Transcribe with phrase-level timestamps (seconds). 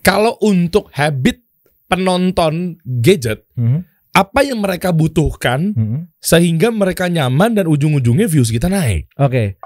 [0.00, 1.44] Kalau untuk habit
[1.86, 6.00] penonton gadget, Hmm, apa yang mereka butuhkan hmm.
[6.18, 9.06] sehingga mereka nyaman dan ujung-ujungnya views kita naik.
[9.20, 9.60] Oke.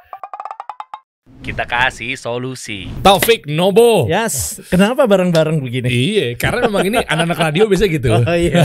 [1.45, 2.89] Kita kasih solusi.
[3.05, 4.09] Taufik Nobo.
[4.09, 4.65] Yes.
[4.73, 5.89] Kenapa bareng-bareng begini?
[5.93, 8.17] Iya, karena memang ini anak-anak radio biasa gitu.
[8.17, 8.65] Oh iya.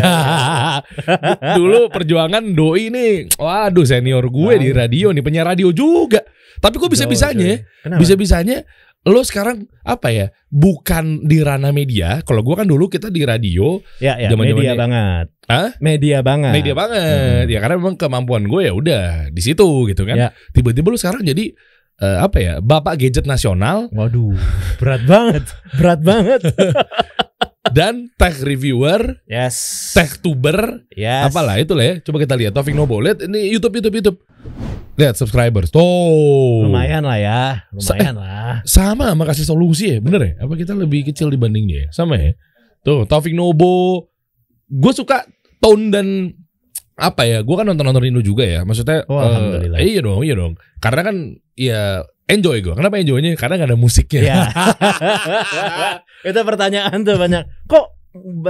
[1.60, 6.24] Dulu perjuangan doi ini, waduh senior gue di radio nih, penyiar radio juga.
[6.60, 8.00] Tapi kok bisa-bisanya, Kenapa?
[8.00, 8.64] bisa-bisanya
[9.10, 10.26] lo sekarang apa ya?
[10.48, 12.22] Bukan di ranah media.
[12.22, 14.30] Kalau gue kan dulu kita di radio, Ya, ya.
[14.30, 15.26] Zaman-zamannya- Media banget.
[15.46, 15.70] Hah?
[15.80, 16.54] Media banget.
[16.54, 17.46] media banget.
[17.48, 20.16] Ya karena memang kemampuan gue ya udah di situ gitu kan.
[20.16, 20.30] Ya.
[20.52, 21.54] Tiba-tiba lo sekarang jadi
[21.98, 22.54] eh, apa ya?
[22.60, 24.38] Bapak gadget nasional Waduh,
[24.78, 25.44] berat banget.
[25.76, 26.42] Berat banget.
[27.70, 29.92] dan tech reviewer, Yes.
[29.94, 31.30] tech tuber, Yes.
[31.30, 31.96] apalah itulah ya.
[32.00, 32.98] Coba kita lihat Taufik Nobo.
[32.98, 34.18] Lihat ini YouTube YouTube YouTube.
[35.00, 35.72] Lihat subscribers.
[35.72, 36.68] Tuh.
[36.68, 37.42] Lumayan lah ya.
[37.72, 38.60] Lumayan lah.
[38.68, 40.34] Sama sama kasih solusi ya, bener ya?
[40.44, 41.88] Apa kita lebih kecil dibanding dia?
[41.96, 42.36] Sama ya?
[42.84, 44.12] Tuh, Taufik Nobo.
[44.68, 45.24] Gue suka
[45.64, 46.36] tone dan
[47.00, 47.40] apa ya?
[47.48, 48.68] Gue kan nonton nonton Indo juga ya.
[48.68, 49.80] Maksudnya, Oh, eh, alhamdulillah.
[49.80, 50.60] iya dong, iya dong.
[50.84, 51.16] Karena kan
[51.56, 52.76] ya enjoy gue.
[52.76, 53.40] Kenapa enjoynya?
[53.40, 54.22] Karena gak ada musiknya.
[54.22, 54.40] Ya.
[56.30, 57.44] Itu pertanyaan tuh banyak.
[57.66, 57.86] Kok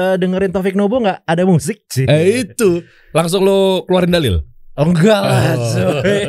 [0.02, 2.09] eh, dengerin Taufik Nobo nggak ada musik sih?
[2.09, 2.81] Eh itu
[3.14, 4.42] langsung lo keluarin dalil.
[4.80, 5.99] Oh enggak lah, Oh.
[5.99, 6.23] cuy.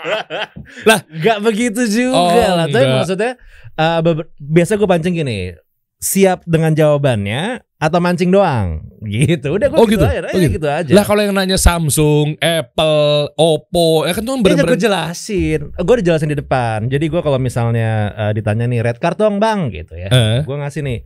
[0.88, 1.00] Lah.
[1.02, 2.66] enggak begitu juga Oh, lah.
[2.66, 2.96] Tapi enggak.
[3.00, 3.30] maksudnya
[3.72, 5.56] eh, beber- biasa gue pancing gini,
[6.00, 9.56] siap dengan jawabannya atau mancing doang, gitu.
[9.56, 10.04] Udah gue Oh, gitu, gitu?
[10.04, 10.52] aja, Oh, gitu?
[10.60, 10.92] gitu aja.
[10.92, 15.60] Lah kalau yang nanya Samsung, Apple, Oppo, ya kan tuh Iya, bener-bener gue jelasin.
[15.72, 16.88] Gue udah jelasin di depan.
[16.92, 20.12] Jadi gue kalau misalnya eh, ditanya nih red card dong bang, gitu ya.
[20.12, 20.40] Eh.
[20.44, 20.98] Gue ngasih nih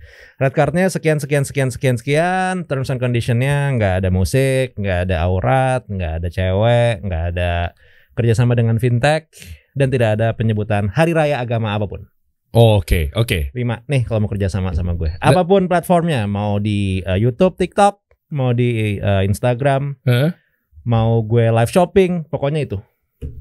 [0.43, 2.55] red cardnya sekian sekian sekian sekian sekian.
[2.67, 7.71] Terms and conditionnya nggak ada musik, nggak ada aurat, nggak ada cewek, nggak ada
[8.19, 9.31] kerjasama dengan fintech
[9.79, 12.03] dan tidak ada penyebutan hari raya agama apa pun.
[12.55, 13.51] Oke, oke.
[13.51, 15.11] Lima nih kalau mau kerja sama sama gue.
[15.19, 17.99] Apa pun platformnya, mau di eh, YouTube, TikTok,
[18.31, 20.31] mau di eh, Instagram, Eh?
[20.87, 22.79] mau gue live shopping, pokoknya itu.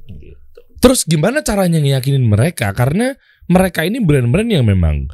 [0.10, 0.60] Gitu.
[0.82, 2.74] Terus gimana caranya ngeyakinin mereka?
[2.74, 3.14] Karena
[3.46, 5.06] mereka ini brand-brand yang memang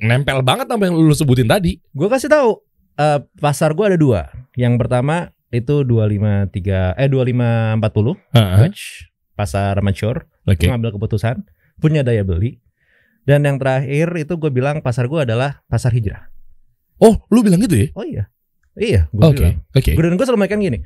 [0.00, 1.76] nempel banget sama yang lu sebutin tadi.
[1.92, 2.64] Gue kasih tahu
[2.96, 4.32] eh, pasar gue ada dua.
[4.56, 8.58] Yang pertama itu 253 eh 2540 Heeh.
[8.66, 9.06] which
[9.38, 10.66] pasar mature Oke.
[10.66, 11.44] ngambil keputusan
[11.78, 12.63] punya daya beli.
[13.24, 16.28] Dan yang terakhir itu gue bilang pasar gue adalah pasar hijrah.
[17.00, 17.88] Oh, lu bilang gitu ya?
[17.96, 18.28] Oh iya.
[18.74, 19.56] Iya, gue Oke, bilang.
[19.70, 19.90] oke.
[19.94, 20.78] Gue dan gue selalu menekan gini.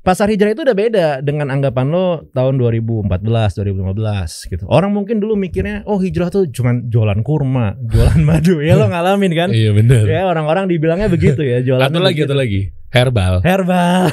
[0.00, 3.10] Pasar hijrah itu udah beda dengan anggapan lo tahun 2014,
[3.58, 4.64] 2015 gitu.
[4.66, 8.62] Orang mungkin dulu mikirnya, oh hijrah tuh cuman jualan kurma, jualan madu.
[8.62, 9.48] Ya lo ngalamin kan?
[9.50, 10.06] Iya bener.
[10.06, 12.70] Ya orang-orang dibilangnya begitu ya, jualan Atau lagi, atau lagi.
[12.86, 13.42] Herbal.
[13.42, 14.08] herbal.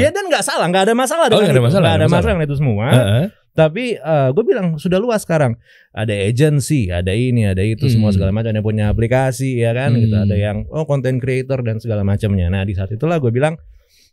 [0.00, 2.46] Iya dan nggak salah, nggak ada masalah Oh, nggak ada masalah, Nggak ada masalah dengan
[2.48, 2.86] itu semua.
[2.90, 3.24] heeh.
[3.52, 4.00] Tapi
[4.32, 5.60] gue bilang sudah luas sekarang.
[5.92, 8.16] Ada agency, ada ini, ada itu semua Hmm.
[8.16, 8.48] segala macam.
[8.48, 10.16] Ada yang punya aplikasi ya kan, gitu.
[10.16, 10.24] Hmm.
[10.24, 12.48] Ada yang oh content creator dan segala macamnya.
[12.48, 13.60] Nah di saat itulah gue bilang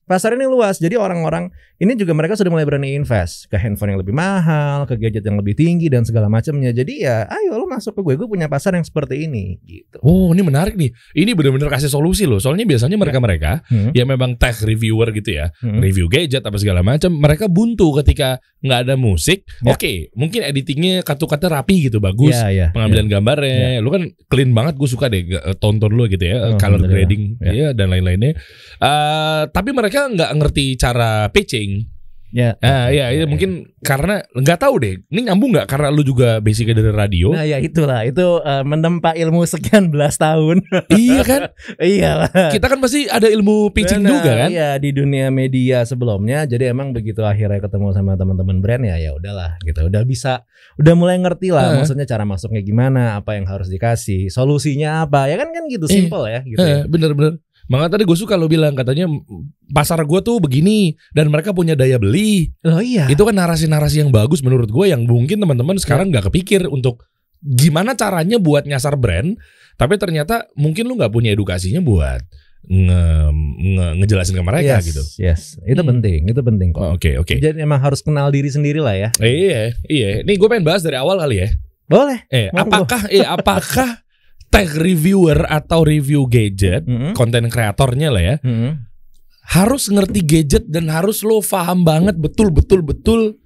[0.10, 0.82] pasar ini luas.
[0.82, 4.98] Jadi orang-orang ini juga mereka sudah mulai berani invest ke handphone yang lebih mahal, ke
[4.98, 6.74] gadget yang lebih tinggi dan segala macamnya.
[6.74, 8.14] Jadi ya, ayo lo masuk ke gue.
[8.18, 10.02] Gue punya pasar yang seperti ini, gitu.
[10.02, 10.90] Oh, ini menarik nih.
[11.14, 12.42] Ini bener-bener kasih solusi loh.
[12.42, 13.94] Soalnya biasanya mereka-mereka Hmm.
[13.94, 15.78] yang memang tech reviewer gitu ya, Hmm.
[15.78, 19.46] review gadget apa segala macam, mereka buntu ketika nggak ada musik.
[19.62, 19.72] Ya.
[19.72, 22.34] Oke, mungkin editingnya kata-kata rapi gitu, bagus.
[22.34, 22.68] Iya, iya.
[22.72, 26.80] pengambilan gambarnya, lu kan clean banget, gue suka deh ga- tonton lu gitu ya, color
[26.80, 26.90] Alhamdulillah.
[26.92, 27.52] grading Ya.
[27.52, 28.34] ya dan lain-lainnya.
[28.80, 31.84] Eh, tapi mereka nggak ngerti cara pitching.
[32.30, 32.54] Ya.
[32.62, 35.02] Ah, ya, ya, mungkin karena nggak tahu deh.
[35.10, 37.34] Ini nyambung nggak karena lu juga basicnya dari radio?
[37.34, 40.62] Nah ya itulah itu eh, menempa ilmu sekian belas tahun.
[40.94, 41.42] iya kan?
[41.82, 42.54] Iyalah.
[42.54, 44.50] Kita kan pasti ada ilmu pitching Benar, juga kan?
[44.54, 46.46] Iya di dunia media sebelumnya.
[46.46, 49.90] Jadi emang begitu akhirnya ketemu sama teman-teman brand ya ya udahlah gitu.
[49.90, 50.46] Udah bisa
[50.78, 51.82] udah mulai ngerti lah Eh.
[51.82, 55.26] maksudnya cara masuknya gimana, apa yang harus dikasih, solusinya apa.
[55.34, 55.98] Ya kan kan gitu Eh.
[55.98, 56.62] simple ya gitu.
[56.62, 56.80] Eh, ya.
[56.86, 57.42] bener-bener.
[57.70, 59.06] Makanya tadi gue suka lo bilang katanya
[59.68, 60.78] pasar gue tuh begini
[61.10, 62.50] dan mereka punya daya beli.
[62.64, 63.06] Oh iya.
[63.06, 67.06] itu kan narasi-narasi yang bagus menurut gue yang mungkin teman-teman sekarang nggak kepikir untuk
[67.40, 69.38] gimana caranya buat nyasar brand
[69.76, 72.20] tapi ternyata mungkin lu nggak punya edukasinya buat
[72.66, 73.02] nge,
[73.56, 75.90] nge- ngejelasin ke mereka yes, gitu Yes, itu Hmm.
[75.96, 76.82] penting, itu penting kok.
[76.82, 79.10] Oh, oke oke Jadi emang harus kenal diri sendiri lah ya.
[79.18, 81.50] Eh, iya iya ini gue pengen bahas dari awal kali ya
[81.86, 82.28] Boleh.
[82.28, 84.02] eh apakah eh apakah
[84.50, 88.86] tech reviewer atau review gadget konten kreatornya lah ya Mm-mm.
[89.54, 93.38] harus ngerti gadget dan harus lo paham banget betul betul betul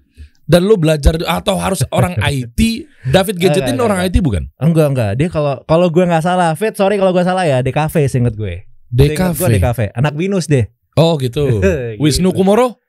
[0.44, 2.60] dan lo belajar atau harus orang IT
[3.08, 6.24] David Gadget ini Enggak, orang enggak, IT bukan Enggak enggak, dia kalau kalau gue nggak
[6.24, 8.68] salah, Fit, sorry kalau gue salah ya, DKV seinget gue.
[8.92, 10.68] Seinget gue DKV DKV, anak Winus deh.
[11.00, 11.64] oh gitu
[12.04, 12.38] Wisnu Gitu.
[12.44, 12.84] Kumoro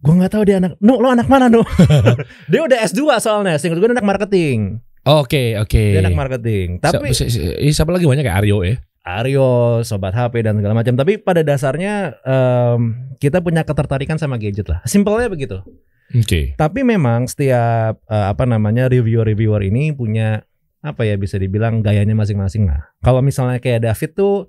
[0.00, 0.80] Gue nggak tahu dia anak.
[0.80, 1.60] Nu, lo anak mana nu?
[2.50, 3.60] dia udah S2 soalnya.
[3.60, 4.80] Seingat gue anak marketing.
[5.04, 5.80] Oke, oke.
[5.96, 6.76] Dia anak marketing.
[6.78, 8.76] Tapi siapa, si- si- siapa lagi banyak kayak Aryo ya?
[9.00, 10.92] Aryo, sobat HP dan segala macam.
[10.92, 12.80] Tapi pada dasarnya em,
[13.16, 14.84] kita punya ketertarikan sama gadget lah.
[14.84, 15.64] Simpelnya begitu.
[16.12, 16.52] Oke.
[16.54, 20.44] Tapi memang setiap eh, apa namanya reviewer-reviewer ini punya
[20.80, 22.92] apa ya bisa dibilang gayanya masing-masing lah.
[23.00, 24.48] Kalau misalnya kayak David tuh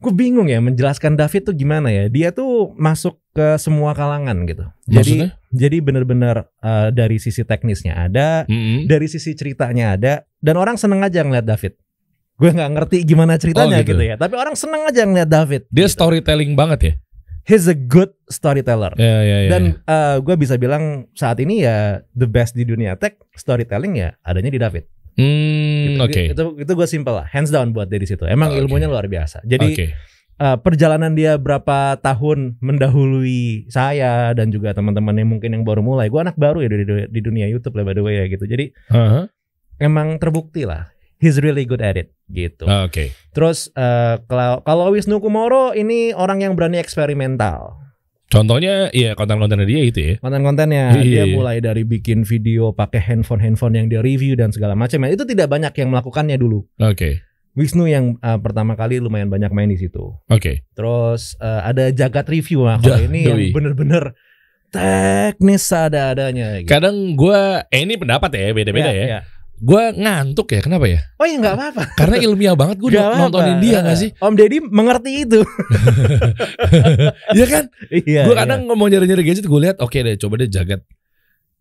[0.00, 2.08] gue bingung ya menjelaskan David tuh gimana ya.
[2.08, 4.64] Dia tuh masuk ke semua kalangan gitu.
[4.88, 5.28] Jadi Maksudnya?
[5.52, 8.88] jadi bener-bener eh, dari sisi teknisnya ada, Mm-mm.
[8.88, 11.76] dari sisi ceritanya ada dan orang seneng aja ngeliat David.
[12.40, 14.00] Gue nggak ngerti gimana ceritanya Oh, gitu.
[14.00, 14.02] gitu.
[14.08, 14.16] ya.
[14.16, 15.62] Tapi orang seneng aja ngeliat David.
[15.68, 15.92] Dia gitu.
[15.92, 16.94] storytelling banget ya.
[17.44, 18.92] He's a good storyteller.
[18.96, 19.50] Ya, ya, ya.
[19.52, 19.62] Dan
[20.24, 24.60] gue bisa bilang saat ini ya the best di dunia tech storytelling ya adanya di
[24.60, 24.84] David.
[25.20, 26.00] Hmm, Gitu.
[26.00, 26.22] oke.
[26.32, 28.24] Itu itu gue simple lah, hands down buat dia di situ.
[28.24, 28.64] Emang Oke.
[28.64, 29.44] ilmunya luar biasa.
[29.44, 29.86] Jadi Oke.
[30.40, 36.08] eh, perjalanan dia berapa tahun mendahului saya dan juga teman-teman yang mungkin yang baru mulai.
[36.08, 38.48] Gue anak baru ya di, di dunia YouTube lah by the way ya gitu.
[38.48, 39.28] Jadi Aha.
[39.76, 40.88] emang terbukti lah.
[41.20, 42.64] He's really good at it gitu.
[42.64, 43.12] Oke.
[43.36, 47.76] Terus eh, kalau kalau Wisnu Kumoro ini orang yang berani eksperimental.
[48.30, 50.14] Contohnya ya konten-konten dia itu ya.
[50.22, 51.34] Konten-kontennya dia Iya.
[51.34, 55.02] mulai dari bikin video pakai handphone-handphone yang dia review dan segala macam.
[55.04, 56.62] Itu tidak banyak yang melakukannya dulu.
[56.78, 57.26] Oke.
[57.52, 60.14] Wisnu yang eh, pertama kali lumayan banyak main di situ.
[60.24, 60.62] Oke.
[60.72, 63.50] Terus eh, ada Jagat Review nah, kalau Ja- ini yang doi.
[63.50, 64.14] bener-bener
[64.70, 66.70] teknis ada-adanya gitu.
[66.70, 69.04] Kadang gua eh ini pendapat ya beda-beda ya.
[69.04, 69.20] Iya.
[69.60, 70.60] Gua ngantuk ya.
[70.60, 71.04] Kenapa ya?
[71.16, 71.82] Oh ya nggak apa-apa.
[71.92, 72.90] Karena ilmiah banget gue
[73.20, 74.10] nontonin dia gak sih?
[74.16, 75.40] Om Deddy mengerti itu.
[77.30, 77.64] Iya kan?
[77.90, 78.22] iya.
[78.26, 78.40] gue iya.
[78.40, 80.80] kadang ngomong nyari-nyari gadget gue lihat oke deh coba deh jagat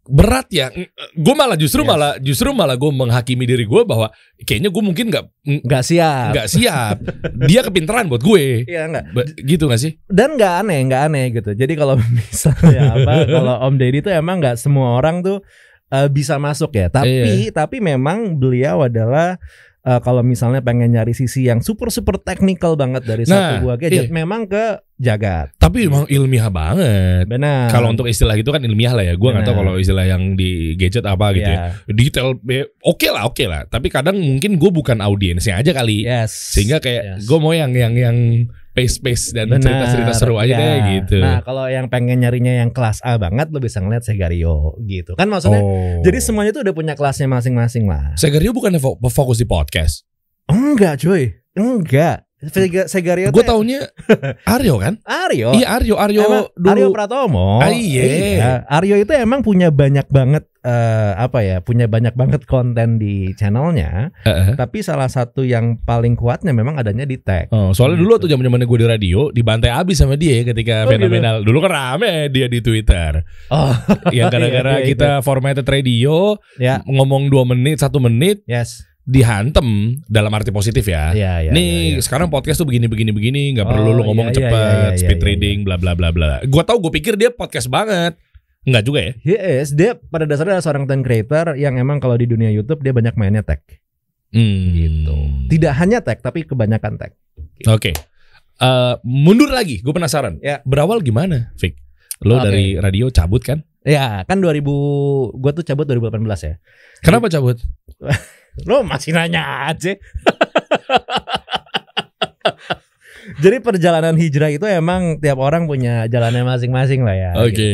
[0.09, 0.73] berat ya
[1.13, 1.89] gue malah justru Yes.
[1.89, 4.09] malah justru malah gue menghakimi diri gue bahwa
[4.41, 5.25] kayaknya gue mungkin nggak
[5.69, 6.33] nggak siap.
[6.33, 6.95] nggak siap
[7.45, 9.05] dia kepintaran buat gue Iya nggak.
[9.13, 13.55] Ba- gitu gak sih dan nggak aneh nggak aneh gitu jadi kalau misalnya apa kalau
[13.69, 15.45] Om Deddy tuh emang nggak semua orang tuh
[15.89, 16.87] eh, bisa masuk ya.
[16.87, 19.37] Tapi tapi memang beliau adalah
[19.79, 23.77] eh, kalau misalnya pengen nyari sisi yang super super teknikal banget dari Nah, satu buah
[23.77, 24.13] gadget iya.
[24.13, 25.55] memang ke jagat.
[25.55, 27.23] Tapi emang ilmiah banget.
[27.25, 27.71] Benar.
[27.71, 29.15] Kalau untuk istilah itu kan ilmiah lah ya.
[29.15, 31.71] Gue nggak tahu kalau istilah yang di gadget apa gitu ya.
[31.71, 31.93] Ya.
[31.95, 33.63] detail be- oke lah oke lah.
[33.65, 36.03] Tapi kadang mungkin gue bukan audiensnya aja kali.
[36.03, 36.53] Yes.
[36.53, 37.19] Sehingga kayak Yes.
[37.25, 38.17] gue mau yang yang yang
[38.79, 40.55] pace pace dan Benar, cerita cerita seru aja ya.
[40.55, 44.79] deh gitu Nah, kalau yang pengen nyarinya yang kelas A banget lo bisa ngeliat Segario
[44.81, 45.13] gitu.
[45.13, 45.99] Kan maksudnya Oh.
[45.99, 48.15] jadi semuanya tuh udah punya kelasnya masing-masing lah.
[48.15, 50.07] Segario bukan fo- fokus di podcast.
[50.47, 51.35] Enggak, cuy.
[51.53, 52.23] Enggak.
[52.41, 53.83] Sega- Segario Gue taunya
[54.55, 54.95] Aryo kan?
[55.03, 55.51] Aryo.
[55.51, 56.69] Iya Aryo, Aryo Emang dulu.
[56.71, 57.59] Aryo Pratomo.
[57.59, 58.63] Ah, iya.
[58.65, 61.59] Aryo itu emang punya banyak banget eh, apa ya?
[61.59, 64.15] Punya banyak banget konten di channelnya.
[64.23, 64.55] Heeh.
[64.55, 67.47] Tapi salah satu yang paling kuatnya memang adanya di tag.
[67.49, 68.23] Oh, soalnya dulu Gitu.
[68.23, 71.43] tuh zaman zamannya gue di radio dibantai abis sama dia ya ketika Oh, fenomenal.
[71.43, 73.19] Dulu kan rame dia di Twitter.
[73.47, 73.75] Oh,
[74.09, 76.79] Yang gara-gara Iya, iya, kita formatted radio ya.
[76.83, 78.87] ngomong dua menit satu menit Yes.
[79.09, 81.09] Dihantem dalam arti positif ya.
[81.17, 81.51] Iya, iya.
[81.51, 82.01] Nih iya, iya.
[82.05, 84.93] sekarang podcast tuh begini begini begini nggak Oh, perlu lu ngomong iya, iya, cepet iya,
[84.93, 86.45] iya, speed iya, reading bla bla bla bla.
[86.45, 88.13] Gue tau gue pikir dia podcast banget.
[88.69, 89.13] Enggak juga ya?
[89.25, 92.93] Yes, dia pada dasarnya adalah seorang content creator yang emang kalau di dunia YouTube dia
[92.93, 93.65] banyak mainnya tag.
[94.29, 94.77] Hmm.
[94.77, 95.17] Gitu.
[95.49, 97.17] Tidak hanya tag tapi kebanyakan tag.
[97.65, 97.97] Oke.
[98.59, 100.37] Eh, mundur lagi, gue penasaran.
[100.43, 100.61] Ya.
[100.67, 101.79] Berawal gimana, Fik?
[102.27, 102.51] Lo Oke.
[102.51, 103.63] dari radio cabut kan?
[103.87, 106.53] Ya, kan 2000 gua tuh cabut 2018 ya.
[106.99, 107.57] Kenapa cabut?
[108.63, 109.95] Lo masih nanya aja.
[113.39, 117.31] Jadi perjalanan hijrah itu emang tiap orang punya jalannya masing-masing lah ya.
[117.37, 117.53] Oke.
[117.53, 117.69] gitu.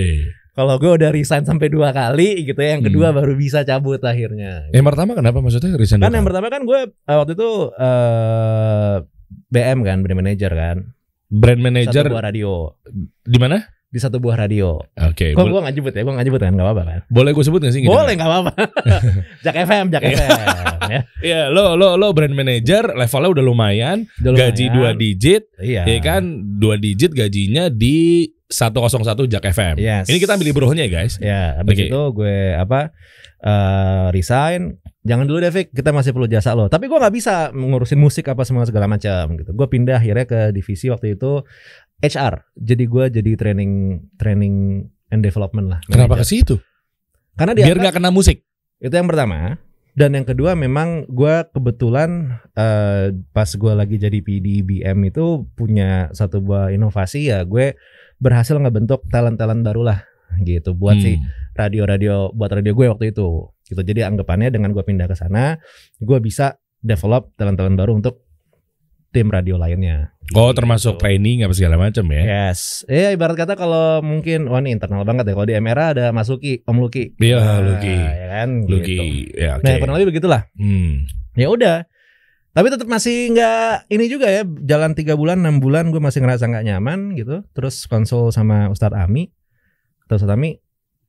[0.52, 4.72] Kalau gue udah resign sampai dua kali gitu ya, yang kedua baru bisa cabut akhirnya.
[4.72, 6.28] Yang pertama kenapa maksudnya resign Kan yang kali?
[6.32, 8.96] pertama kan gue eh, waktu itu eh
[9.46, 10.78] BM kan, brand manager kan.
[11.28, 12.72] brand manager Satu buah radio.
[13.22, 13.68] di mana?
[13.96, 14.76] Di satu buah radio.
[15.00, 15.32] Oke.
[15.32, 16.04] Kok bol- gue gak nyebut ya?
[16.04, 16.52] Gue gak nyebut kan?
[16.52, 17.00] Gak apa-apa kan?
[17.08, 17.80] boleh gue sebut gak sih?
[17.82, 18.52] Boleh gak apa-apa.
[19.48, 20.12] Jak FM, Jak Iya.
[20.12, 20.30] FM
[20.86, 21.02] ya.
[21.18, 24.76] Iya, lo lo lo brand manager levelnya udah lumayan, Udah gaji lumayan.
[24.76, 25.88] dua digit, Iya.
[25.88, 26.24] ya kan?
[26.60, 29.76] Dua digit gajinya di 101 Jak FM.
[29.80, 30.06] Yes.
[30.06, 31.16] Ini kita ambil ibrohnya ya, guys.
[31.18, 31.88] Ya, habis Oke.
[31.88, 32.92] itu gue apa
[33.42, 34.78] eh resign.
[35.02, 35.70] Jangan dulu deh, Vic.
[35.70, 36.66] Kita masih perlu jasa lo.
[36.66, 39.54] Tapi gue nggak bisa ngurusin musik apa semua segala macam gitu.
[39.54, 41.46] Gue pindah akhirnya ke divisi waktu itu
[42.08, 42.34] HR.
[42.56, 43.72] Jadi gue jadi training
[44.16, 44.56] training
[45.10, 45.80] and development lah.
[45.86, 46.58] Kenapa ke situ?
[47.34, 48.42] Karena dia Biar nggak kena musik.
[48.78, 49.58] itu yang pertama.
[49.96, 56.12] Dan yang kedua memang gue kebetulan eh, pas gue lagi jadi PD BM itu punya
[56.12, 57.80] satu buah inovasi ya gue
[58.18, 60.00] berhasil ngebentuk talent-talent baru lah
[60.38, 61.24] gitu buat si Hmm.
[61.56, 63.28] radio-radio buat radio gue waktu itu
[63.64, 65.64] gitu jadi anggapannya dengan gue pindah ke sana
[65.96, 68.25] gue bisa develop talent-talent baru untuk
[69.16, 70.12] tim radio lainnya.
[70.34, 71.02] Oh termasuk Gitu.
[71.02, 72.50] training apa segala macam ya?
[72.52, 75.34] Yes, ya ibarat kata kalau mungkin, wah ini internal banget ya.
[75.34, 77.14] Kalau di MRA ada Mas Luki, Om Luki.
[77.16, 77.94] Iya, Nah, Luki.
[77.96, 78.50] ya kan.
[78.66, 79.06] Luki, gitu.
[79.38, 79.64] ya oke.
[79.64, 80.42] Nah kurang lebih begitulah.
[80.58, 81.06] Hmm.
[81.34, 81.78] Ya udah.
[82.52, 84.42] Tapi tetap masih nggak ini juga ya.
[84.48, 87.44] Jalan tiga bulan, enam bulan, gue masih ngerasa nggak nyaman gitu.
[87.52, 89.30] Terus konsul sama Ustadz Ami.
[90.08, 90.58] Terus Ustadz Ami,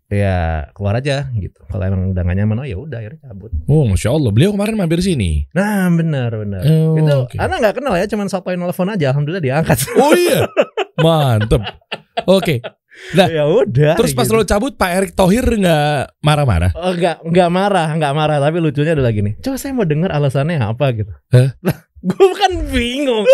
[0.06, 1.58] ya keluar aja gitu.
[1.66, 3.50] Kalau emang udah nggak nyaman, oh ya udah, akhirnya cabut.
[3.66, 5.50] Oh masya Allah, beliau kemarin mampir sini.
[5.50, 6.62] Nah benar benar.
[6.62, 7.36] Oh, itu oke.
[7.36, 9.06] anak nggak kenal ya, cuman sotoin telepon aja.
[9.10, 9.78] Alhamdulillah diangkat.
[9.98, 10.46] Oh iya,
[11.00, 11.62] mantep.
[12.28, 12.62] Oke,
[13.12, 13.92] Nah, ya udah.
[14.00, 14.40] terus pas gitu.
[14.40, 16.72] lo cabut Pak Erick Thohir nggak marah-marah?
[16.72, 19.36] Oh, enggak, enggak marah, enggak marah, tapi lucunya adalah gini.
[19.44, 21.12] Coba saya mau dengar alasannya apa gitu.
[21.28, 21.52] Hah?
[22.06, 23.26] Gue kan bingung.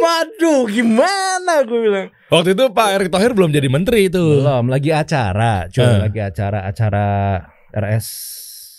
[0.00, 2.08] Waduh, gimana gue bilang.
[2.28, 4.40] Waktu itu Pak Erick Thohir belum jadi menteri itu.
[4.40, 5.98] Belum, lagi acara, cuy, Eh.
[6.00, 7.06] lagi acara acara
[7.70, 8.06] RS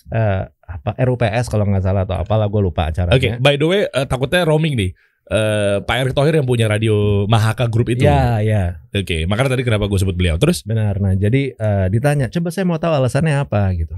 [0.08, 3.38] eh, apa RUPS kalau nggak salah atau apalah gue lupa Oke, acaranya.
[3.38, 4.92] by the way, eh, takutnya roaming nih.
[5.26, 8.06] Eh, Pak Erick Thohir yang punya radio Mahaka Group itu.
[8.06, 10.38] Ya, ya, Oke, makanya tadi kenapa gue sebut beliau.
[10.38, 11.02] Terus, benar.
[11.02, 13.98] Nah, jadi eh, ditanya, coba saya mau tahu alasannya apa gitu.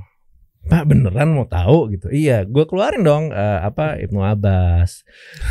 [0.67, 2.11] Pak beneran mau tahu gitu?
[2.11, 5.01] Iya, gue keluarin dong eh, apa Ibnu Abbas.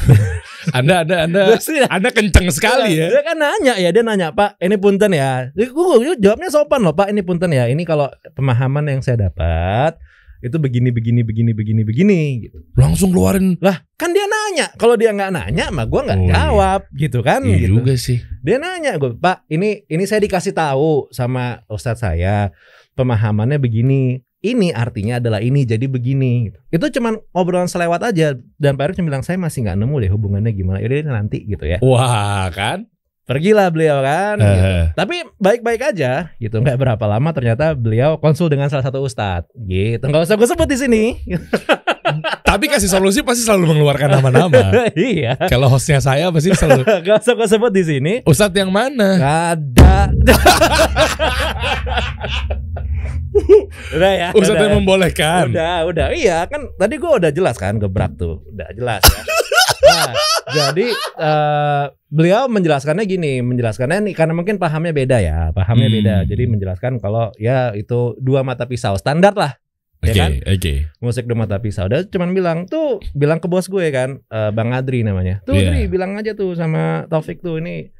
[0.76, 1.40] Anda, Anda, Anda,
[1.88, 3.08] Anda kenceng sekali ya.
[3.08, 5.48] Dia kan nanya ya, dia nanya Pak, ini punten ya.
[5.54, 7.64] Gue jawabnya sopan loh Pak, ini punten ya.
[7.66, 9.96] Ini kalau pemahaman yang saya dapat
[10.44, 12.60] itu begini begini begini begini begini gitu.
[12.76, 13.56] Langsung keluarin.
[13.58, 16.32] Lah kan dia nanya, kalau dia nggak nanya mah gue nggak Oh, iya.
[16.36, 17.80] jawab gitu kan Iya gitu.
[17.80, 18.20] juga sih.
[18.44, 22.52] Dia nanya gue Pak, ini ini saya dikasih tahu sama ustadz saya
[22.94, 24.25] pemahamannya begini.
[24.46, 26.46] Ini artinya adalah ini jadi begini.
[26.46, 26.58] Gitu.
[26.70, 30.10] Itu cuman obrolan selewat aja dan Pak Erick cuma bilang saya masih nggak nemu deh
[30.14, 30.78] hubungannya gimana.
[30.78, 31.82] Yaudah nanti gitu ya.
[31.82, 32.86] Wah, kan?
[33.26, 34.38] Pergilah beliau kan.
[34.38, 34.54] gitu.
[34.70, 36.62] Eh, Tapi baik-baik aja gitu.
[36.62, 39.50] Nggak berapa lama ternyata beliau konsul dengan salah satu ustadz.
[39.66, 40.06] Gitu.
[40.06, 41.04] Nggak usah gue sebut di sini.
[42.46, 44.86] tapi kasih solusi pasti selalu mengeluarkan nama-nama.
[44.94, 45.34] iya.
[45.50, 48.12] Kalau hostnya saya pasti selalu Gak usah gue sebut di sini.
[48.22, 49.18] Ustadz yang mana?
[49.52, 50.14] Ada.
[53.96, 54.28] udah ya.
[54.32, 55.50] Ustadz udah, yang membolehkan.
[55.52, 56.06] Udah, udah.
[56.14, 58.40] Iya kan tadi gue udah jelas kan gebrak tuh.
[58.54, 59.22] Udah jelas ya.
[59.86, 60.12] Nah,
[60.50, 60.86] jadi
[61.18, 65.96] eh, beliau menjelaskannya gini, menjelaskannya nih karena mungkin pahamnya beda ya, pahamnya Hmm.
[66.00, 66.16] beda.
[66.30, 69.58] Jadi menjelaskan kalau ya itu dua mata pisau standar lah.
[70.04, 70.30] Oke, Ya kan?
[70.44, 70.74] oke.
[71.00, 71.88] musik dua mata pisau.
[71.88, 75.40] Dia cuman bilang tuh, bilang ke bos gue kan, eh, Bang Adri namanya.
[75.42, 75.72] Tuh, Iya.
[75.72, 77.90] Adri, bilang aja tuh sama Taufik tuh ini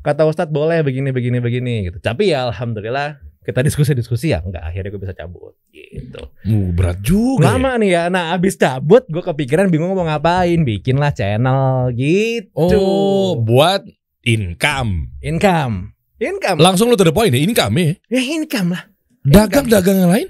[0.00, 1.96] kata Ustadz boleh begini begini begini gitu.
[1.98, 6.28] Tapi ya alhamdulillah kita diskusi-diskusi ya enggak akhirnya gue bisa cabut gitu.
[6.44, 7.44] Uh, berat juga.
[7.44, 7.56] ya.
[7.56, 8.02] Lama nih ya.
[8.08, 12.52] Nah, abis cabut gue kepikiran bingung mau ngapain, bikinlah channel gitu.
[12.56, 13.84] Oh, buat
[14.24, 15.12] income.
[15.20, 15.92] income.
[16.16, 16.56] Income.
[16.60, 17.96] Langsung lu to the point ya, income ya.
[18.08, 18.82] ya income lah.
[19.24, 20.28] Dagang-dagang yang lain?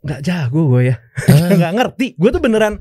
[0.00, 0.96] Nggak jago gue ya.
[1.28, 2.06] Ah, nggak ngerti.
[2.16, 2.80] Gue tuh beneran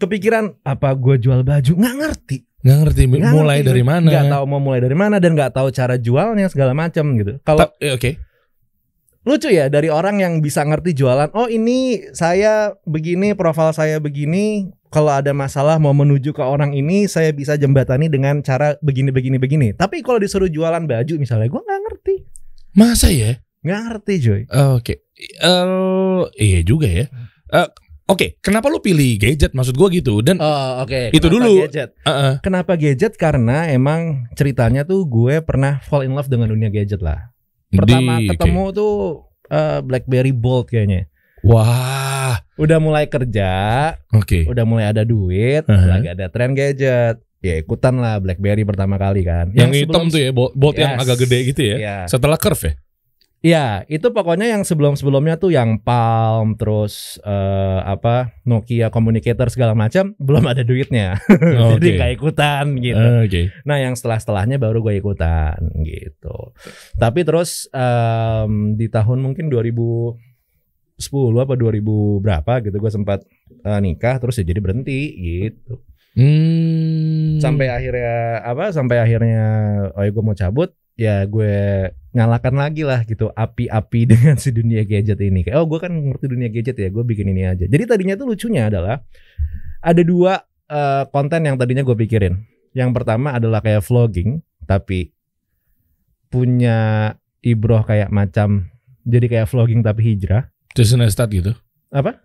[0.00, 2.36] kepikiran apa gue jual baju nggak ngerti.
[2.64, 4.08] Nggak ngerti Nggak mulai ngerti dari mana.
[4.08, 7.36] Nggak tahu mau mulai dari mana dan nggak tahu cara jualnya segala macam gitu.
[7.44, 8.16] Kalau eh, Oke.
[9.24, 11.28] lucu ya dari orang yang bisa ngerti jualan.
[11.36, 14.72] Oh ini saya begini, profil saya begini.
[14.88, 19.42] Kalau ada masalah mau menuju ke orang ini, saya bisa jembatani dengan cara begini, begini,
[19.42, 19.68] begini.
[19.74, 22.14] Tapi kalau disuruh jualan baju misalnya, gue nggak ngerti.
[22.78, 23.42] Masa ya?
[23.66, 24.42] Nggak ngerti, Joy.
[24.54, 25.03] Oke.
[25.16, 27.06] Eh, iya juga ya.
[27.48, 27.68] Eh,
[28.04, 29.56] Oke, kenapa lu pilih gadget?
[29.56, 30.20] Maksud gua gitu.
[30.20, 31.08] Dan Oh, oke.
[31.08, 31.52] Itu Kenapa dulu.
[31.64, 31.90] Gadget?
[31.96, 33.12] eh, eh, Kenapa gadget?
[33.16, 34.00] Karena emang
[34.34, 37.32] ceritanya tuh gue pernah fall in love dengan dunia gadget lah.
[37.70, 38.92] Pertama di- ketemu tuh
[39.46, 41.08] eh, BlackBerry Bold kayaknya.
[41.42, 43.52] Wah, Udah mulai kerja,
[44.10, 44.46] oke.
[44.46, 45.88] udah mulai ada duit, Uh-huh.
[45.88, 47.24] lagi ada tren gadget.
[47.40, 49.48] Ya ikutan lah BlackBerry pertama kali kan.
[49.52, 51.02] Yang, hitam sebelum- tuh ya, bolt, bolt yang Yes.
[51.02, 51.76] agak gede gitu ya.
[51.78, 51.96] Iya.
[52.04, 52.72] Setelah curve ya.
[53.44, 60.16] Iya, itu pokoknya yang sebelum-sebelumnya tuh yang Palm terus eh, apa Nokia communicator segala macam
[60.32, 61.20] belum ada duitnya.
[61.76, 61.96] Jadi Oke.
[62.00, 63.04] nggak ikutan gitu.
[63.20, 63.52] Oke.
[63.68, 66.56] Nah, yang setelah-setelahnya baru gue ikutan gitu.
[66.96, 70.16] Tapi terus em, di tahun mungkin 2010
[71.36, 73.28] apa 2000 berapa gitu gue sempat
[73.60, 75.84] eh, nikah terus ya jadi berhenti gitu.
[76.16, 77.44] Hmm.
[77.44, 78.72] Sampai akhirnya apa?
[78.72, 79.44] Sampai akhirnya
[79.92, 84.86] oh ya gue mau cabut ya gue nyalakan lagi lah gitu api-api dengan si dunia
[84.86, 85.42] gadget ini.
[85.42, 87.66] Kayak oh gue kan ngerti dunia gadget ya, gue bikin ini aja.
[87.66, 89.02] Jadi tadinya tuh lucunya adalah
[89.82, 92.34] ada dua eh, konten yang tadinya gue pikirin.
[92.74, 95.14] Yang pertama adalah kayak vlogging, tapi
[96.26, 97.12] punya
[97.46, 98.66] ibroh kayak macam
[99.06, 100.50] jadi kayak vlogging tapi hijrah.
[100.74, 101.54] Jason Estat gitu.
[101.94, 102.18] Apa?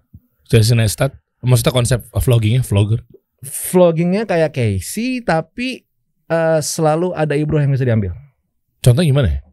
[0.50, 1.14] Jason Estat.
[1.46, 3.06] Maksudnya konsep vloggingnya vlogger.
[3.46, 5.86] Vloggingnya kayak Casey tapi
[6.28, 8.18] eh, selalu ada ibroh yang bisa diambil.
[8.80, 9.44] Contoh gimana?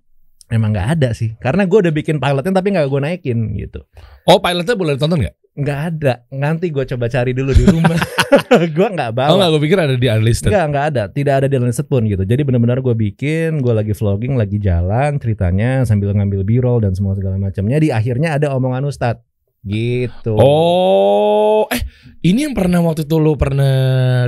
[0.47, 3.83] Emang nggak ada sih, karena gue udah bikin pilotnya tapi nggak gue naikin gitu.
[4.31, 5.35] Oh pilotnya boleh ditonton nggak?
[5.59, 7.99] Nggak ada, nanti gue coba cari dulu di rumah.
[8.79, 9.35] gue nggak bawa.
[9.35, 10.55] Oh enggak, gue pikir ada di unlisted.
[10.55, 11.03] Enggak, enggak ada.
[11.11, 12.23] Tidak ada di unlisted pun gitu.
[12.23, 17.19] Jadi benar-benar gue bikin, gue lagi vlogging, lagi jalan ceritanya sambil ngambil b-roll dan semua
[17.19, 17.83] segala macamnya.
[17.83, 19.27] Di akhirnya ada omongan Ustadz.
[19.67, 20.39] Gitu.
[20.39, 21.83] Oh, eh
[22.23, 23.75] ini yang pernah waktu itu lo pernah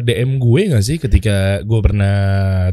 [0.02, 2.17] DM gue gak sih ketika gue pernah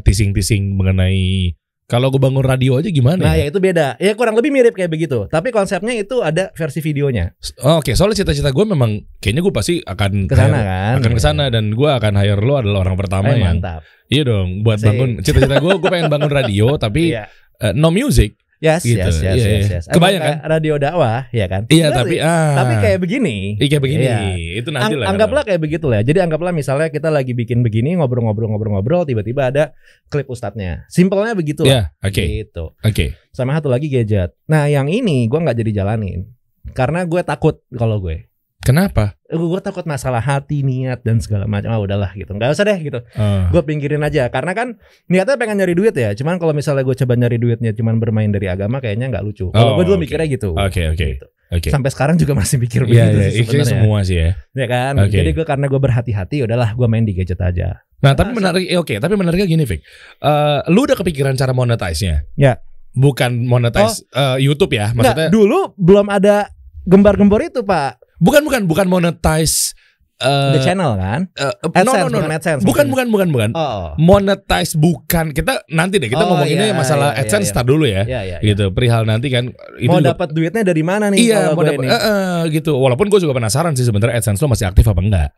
[0.02, 1.54] teasing-teasing mengenai
[1.86, 3.22] kalau gue bangun radio aja gimana?
[3.22, 3.46] Nah ya?
[3.46, 3.94] ya itu beda.
[3.96, 5.26] Ya kurang lebih mirip kayak begitu.
[5.26, 7.30] Tapi konsepnya itu ada versi videonya.
[7.60, 10.94] Oh, Oke, soalnya cita-cita gue memang kayaknya gue pasti akan Ke sana hire- kan.
[10.98, 13.80] akan ke sana dan gue akan hire lo adalah orang pertama Eh, yang mantap.
[14.06, 14.86] iya dong buat Sih.
[14.86, 17.30] bangun cita-cita gue gue pengen bangun radio tapi Iya.
[17.60, 18.34] eh, no music.
[18.56, 18.96] Yes, Gitu.
[18.96, 19.76] yes, yes, Iya, yes, iya.
[19.76, 19.84] yes.
[19.92, 21.68] Kebayang kayak Radio dakwah, ya kan?
[21.68, 23.36] Iya, Tapi- tapi ah tapi kayak begini.
[23.60, 24.04] Iya, kayak begini.
[24.08, 24.18] Iya.
[24.64, 25.06] Itu nanti Ang- lah.
[25.12, 26.00] anggaplah kayak begitu lah.
[26.00, 29.64] Jadi anggaplah misalnya kita lagi bikin begini ngobrol-ngobrol-ngobrol-ngobrol tiba-tiba ada
[30.08, 30.88] klip ustadznya.
[30.88, 32.08] Simpelnya begitu Ya, lah.
[32.08, 32.24] oke.
[32.24, 32.64] Gitu.
[32.72, 33.06] Oke.
[33.30, 34.32] Sama satu lagi gadget.
[34.48, 36.32] Nah, yang ini gua nggak jadi jalanin.
[36.72, 38.26] Karena gue takut kalau gue.
[38.66, 39.14] Kenapa?
[39.26, 41.70] Gue takut masalah hati, niat dan segala macam.
[41.70, 42.34] Ah udahlah gitu.
[42.34, 42.98] nggak usah deh gitu.
[43.14, 43.46] Ah.
[43.48, 44.26] Gue pinggirin aja.
[44.26, 44.74] Karena kan
[45.06, 46.10] niatnya pengen nyari duit ya.
[46.12, 49.54] Cuman kalau misalnya gue coba nyari duitnya cuman bermain dari agama kayaknya nggak lucu.
[49.54, 50.02] Kalau Oh, gue dulu oke.
[50.02, 50.50] mikirnya gitu.
[50.52, 51.06] Oke, oke.
[51.14, 51.26] Gitu.
[51.46, 51.70] Oke.
[51.70, 53.70] Sampai sekarang juga masih mikir Iya, begitu iya, sih sebenarnya.
[53.70, 54.30] semua sih ya.
[54.50, 54.92] Ya kan.
[54.98, 55.14] Oke.
[55.14, 57.86] Jadi gue karena gue berhati-hati udahlah gue main di gadget aja.
[58.02, 58.38] Nah, tapi Masa?
[58.42, 59.80] menarik, eh, oke, tapi menariknya gini, Vic.
[60.18, 62.26] Eh, lu udah kepikiran cara monetize-nya?
[62.34, 62.58] Ya.
[62.92, 65.28] Bukan monetize eh, YouTube ya, maksudnya?
[65.28, 66.50] Nggak, dulu belum ada
[66.82, 68.02] gembar-gembor itu pak.
[68.18, 69.72] Bukan, bukan, bukan monetize.
[70.16, 71.28] eh, The channel kan.
[71.30, 72.36] eh, no, AdSense, no, no, bukan no.
[72.36, 72.62] AdSense.
[72.64, 73.50] Bukan, bukan, bukan, bukan.
[73.52, 73.92] Oh.
[73.96, 75.30] Monetize bukan.
[75.30, 77.52] Kita nanti deh kita Oh, ngomonginnya iya, masalah iya, AdSense iya.
[77.52, 78.02] start dulu ya.
[78.02, 78.38] Ya, ya, ya.
[78.40, 81.20] Gitu, perihal nanti kan itu Mau dapat duitnya dari mana nih?
[81.20, 81.88] Iya, kalau mau dapat ini?
[81.88, 82.72] eh, eh, gitu.
[82.74, 85.28] Walaupun gue juga penasaran sih sebenarnya AdSense lo masih aktif apa enggak?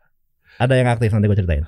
[0.55, 1.63] Ada yang aktif nanti gue ceritain.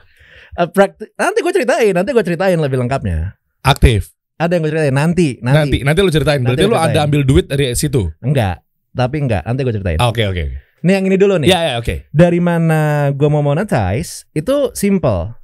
[0.51, 3.35] Eh, prakti- nanti gue ceritain, nanti gue ceritain lebih lengkapnya.
[3.61, 4.15] Aktif.
[4.35, 5.77] Ada yang gue ceritain nanti, Nanti, nanti.
[5.83, 6.39] nanti, lo ceritain.
[6.41, 8.07] Berarti lo ada ambil duit dari situ.
[8.19, 9.43] Enggak, tapi enggak.
[9.43, 9.99] Nanti gue ceritain.
[9.99, 10.43] Ah, Oke, oke.
[10.47, 10.70] oke.
[10.81, 11.50] Nih yang ini dulu nih.
[11.50, 12.09] Ya, ya, oke.
[12.09, 15.38] Dari mana gue mau monetize itu simple.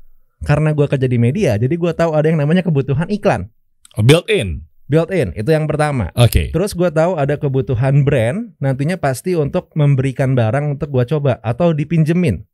[0.46, 3.50] Karena gue kerja di media, jadi gue tahu ada yang namanya kebutuhan iklan.
[3.98, 4.70] Oh, Built in.
[4.86, 6.14] Built in, itu yang pertama.
[6.14, 6.54] Oke.
[6.54, 11.74] Terus gue tahu ada kebutuhan brand, nantinya pasti untuk memberikan barang untuk gue coba atau
[11.74, 12.46] dipinjemin.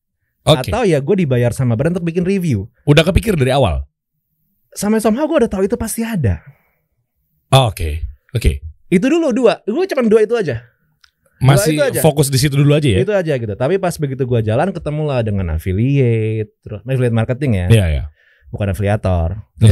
[0.48, 0.72] Oke.
[0.72, 2.72] Atau ya gue dibayar sama brand untuk bikin review.
[2.88, 3.84] Udah kepikir dari awal.
[4.74, 6.41] Sama somehow gue udah tahu itu pasti ada.
[7.54, 8.02] Oh, Oke.
[8.34, 8.65] Oke.
[8.89, 10.73] Itu dulu dua, gue cuma dua itu aja.
[11.45, 11.99] Masih itu aja.
[11.99, 12.99] fokus di situ dulu aja ya.
[12.99, 13.53] Itu aja gitu.
[13.53, 18.03] Tapi pas begitu gue jalan ketemu lah dengan affiliate, terus affiliate marketing ya, Iya, iya.
[18.49, 19.29] bukan afiliator.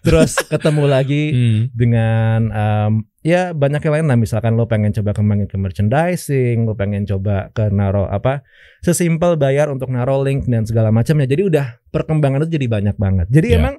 [0.00, 1.60] Terus ketemu lagi Hmm.
[1.70, 6.72] dengan em, ya banyak yang lain lah misalkan lo pengen coba kembangin ke merchandising lo
[6.72, 8.46] pengen coba ke naro apa
[8.80, 13.26] sesimpel bayar untuk naro link dan segala macamnya jadi udah perkembangan itu jadi banyak banget
[13.28, 13.56] jadi Ya.
[13.58, 13.74] emang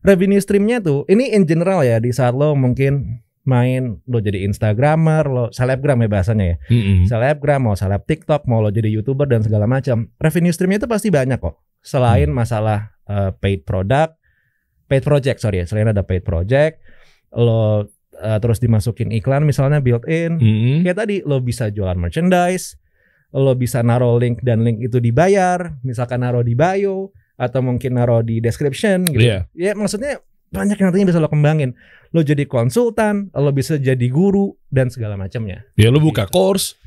[0.00, 5.24] revenue streamnya tuh ini in general ya di saat lo mungkin main lo jadi instagramer
[5.24, 7.04] lo selebgram ya bahasanya ya Mm-mm.
[7.04, 11.08] selebgram mau seleb tiktok mau lo jadi youtuber dan segala macam revenue streamnya itu pasti
[11.08, 12.36] banyak kok selain Hmm.
[12.36, 14.16] masalah uh, paid product
[14.84, 16.80] paid project sorry ya selain ada paid project
[17.30, 17.84] lo
[18.16, 20.76] uh, terus dimasukin iklan misalnya built in Mm-mm.
[20.82, 22.80] kayak tadi lo bisa jualan merchandise
[23.30, 28.22] lo bisa naro link dan link itu dibayar misalkan naro di bio atau mungkin naro
[28.22, 29.38] di description gitu Iya.
[29.52, 30.22] ya maksudnya
[30.54, 31.74] banyak yang nantinya bisa lo kembangin
[32.14, 36.78] lo jadi konsultan lo bisa jadi guru dan segala macamnya Ya lu buka course.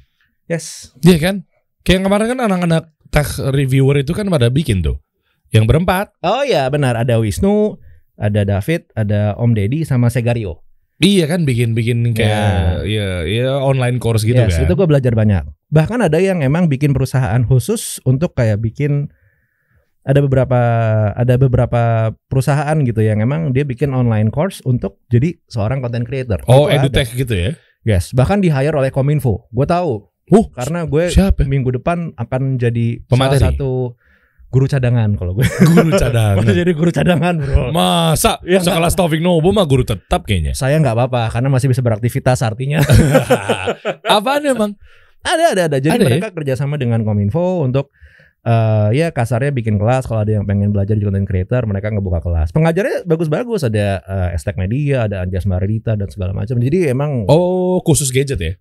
[0.48, 1.36] yes Iya kan?
[1.84, 5.00] Kayak kemarin kan anak-anak tech reviewer itu kan pada bikin tuh.
[5.56, 6.12] Yang berempat.
[6.20, 7.80] Oh ya benar ada Wisnu,
[8.20, 10.64] ada David, ada Om Deddy sama Segario.
[10.98, 14.66] Iya kan bikin-bikin kayak ya ya online course gitu yes, kan.
[14.66, 15.46] itu gue belajar banyak.
[15.70, 19.14] Bahkan ada yang emang bikin perusahaan khusus untuk kayak bikin
[20.08, 20.60] ada beberapa
[21.12, 21.82] ada beberapa
[22.26, 26.40] perusahaan gitu yang emang dia bikin online course untuk jadi seorang content creator.
[26.46, 26.76] oh, Itu ada.
[26.82, 27.52] edutech gitu ya.
[27.84, 29.48] Yes, bahkan di hire oleh Kominfo.
[29.50, 31.40] Gue tahu Uh, karena gue siapa?
[31.42, 33.40] minggu depan akan jadi Pemateri.
[33.40, 33.96] salah satu
[34.48, 35.48] guru cadangan kalau gue.
[35.72, 36.44] Guru cadangan.
[36.44, 37.72] Jadi guru cadangan, Bro.
[37.72, 40.52] Masa Ya, sekelas Taufik Nobo mah guru tetap kayaknya.
[40.52, 42.84] Saya nggak apa-apa karena masih bisa beraktivitas artinya.
[44.06, 44.72] Apaan emang?
[45.24, 45.78] Ada ada ada.
[45.78, 46.10] Jadi Ada ya?
[46.10, 47.92] mereka kerjasama dengan Kominfo untuk
[48.44, 52.20] eh ya kasarnya bikin kelas kalau ada yang pengen belajar jadi content creator mereka ngebuka
[52.20, 52.52] kelas.
[52.52, 56.56] Pengajarnya bagus-bagus ada eh, Estek Media, ada Anjas Marita dan segala macam.
[56.56, 58.54] Jadi emang Oh, khusus gadget ya.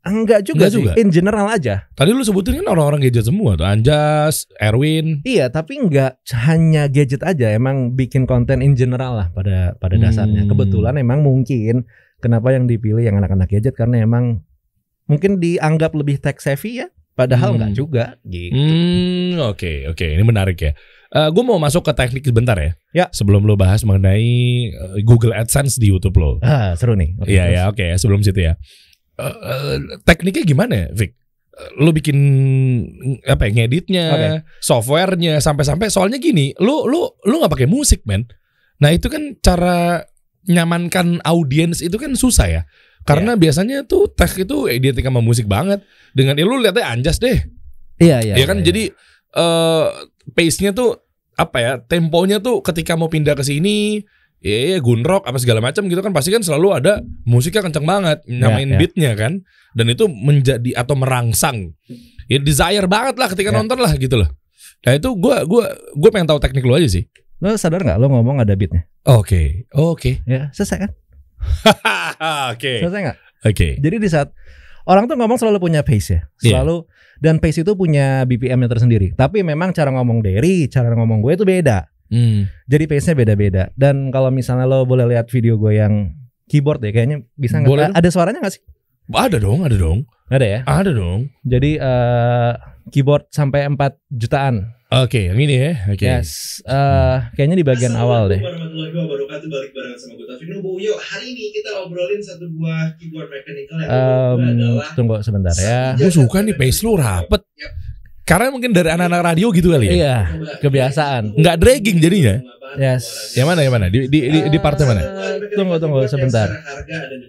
[0.00, 0.76] enggak juga enggak sih.
[0.80, 0.92] juga.
[0.96, 1.84] In general aja.
[1.92, 3.68] Tadi lu sebutin kan orang-orang gadget semua tuh.
[3.68, 5.20] Anjas, Erwin.
[5.22, 7.52] Iya, tapi enggak hanya gadget aja.
[7.52, 10.04] Emang bikin konten in general lah pada pada Hmm.
[10.04, 10.48] dasarnya.
[10.48, 11.84] Kebetulan emang mungkin
[12.18, 14.40] kenapa yang dipilih yang anak-anak gadget karena emang
[15.04, 16.88] mungkin dianggap lebih tech savvy ya.
[17.12, 17.56] Padahal Hmm.
[17.60, 18.54] enggak juga gitu.
[18.56, 20.06] Hmm, oke, oke.
[20.06, 20.72] Ini menarik ya.
[21.10, 22.70] gue mau masuk ke teknik sebentar ya.
[22.94, 23.06] Ya.
[23.10, 24.30] Sebelum lo bahas mengenai
[24.70, 26.38] eh, Google AdSense di YouTube lo.
[26.38, 27.18] Ah, seru nih.
[27.18, 27.56] Oke, Iya terus.
[27.56, 27.96] ya, oke ya.
[27.98, 28.54] Sebelum situ ya.
[29.18, 31.10] Eh, eh, tekniknya gimana ya, Vic?
[31.50, 32.16] eh, lu bikin
[33.26, 34.28] apa ya ngeditnya, Oke.
[34.62, 38.30] softwarenya sampai-sampai soalnya gini, lu lu lu nggak pakai musik, men.
[38.78, 40.06] Nah, itu kan cara
[40.46, 42.62] nyamankan audiens itu kan susah ya.
[43.02, 45.80] Karena biasanya tuh tech itu identik sama musik banget.
[46.12, 47.38] Dengan ya lu lihatnya anjas deh.
[47.96, 48.34] Iya iya.
[48.36, 48.92] ya kan jadi
[49.30, 49.86] eh
[50.32, 50.96] pace-nya tuh
[51.34, 51.72] apa ya?
[51.80, 54.00] Temponya tuh ketika mau pindah ke sini
[54.40, 58.24] ya, ya gunrock apa segala macam gitu kan pasti kan selalu ada musiknya kenceng banget
[58.24, 58.78] nyamain ya.
[58.80, 59.32] beatnya kan
[59.76, 61.76] dan itu menjadi atau merangsang
[62.26, 63.56] ya desire banget lah ketika Ya.
[63.56, 64.28] nonton lah gitu loh
[64.80, 67.04] nah itu gua gua gua pengen tahu teknik lu aja sih
[67.40, 68.84] Lo sadar nggak lo ngomong ada beatnya?
[69.04, 70.90] oke oke Ya selesai kan?
[72.52, 73.18] oke Selesai nggak?
[73.46, 74.28] oke Jadi di saat
[74.84, 76.50] orang tuh ngomong selalu punya pace ya, Iya.
[76.56, 76.76] selalu
[77.20, 79.12] dan pace itu punya BPM-nya tersendiri.
[79.12, 81.84] Tapi memang cara ngomong Derry, cara ngomong gue itu beda.
[82.08, 82.48] Hmm.
[82.64, 83.62] Jadi pace-nya beda-beda.
[83.76, 86.16] Dan kalau misalnya lo boleh lihat video gue yang
[86.48, 88.00] keyboard ya, kayaknya bisa Boleh nggak?
[88.02, 88.64] Ada suaranya nggak sih?
[89.10, 90.60] ada dong ada dong Ada ya.
[90.64, 92.52] ada dong Jadi eh,
[92.88, 93.78] keyboard sampai 4
[94.10, 94.72] jutaan.
[94.90, 96.60] Oke yang ini ya oke Yes.
[96.66, 98.38] Eh, kayaknya di bagian awal deh.
[98.42, 102.46] Assalamualaikum warahmatullahi wabarakatuh balik bareng sama gue Taufik Nubu Yuk hari ini kita obrolin satu
[102.50, 105.82] buah keyboard mechanical yang Em, adalah tunggu sebentar ya.
[105.94, 107.42] Gue suka nih pace lu rapet.
[107.56, 107.72] Yap.
[108.26, 109.94] Karena mungkin dari anak-anak radio gitu kali ya.
[109.94, 110.16] Iya,
[110.62, 111.34] kebiasaan.
[111.34, 112.36] Nggak dragging jadinya.
[112.78, 113.34] Yes.
[113.34, 113.86] Yang mana yang mana?
[113.90, 115.02] Di di di, di partai mana?
[115.02, 116.46] Eh, tunggu, tunggu, sebentar.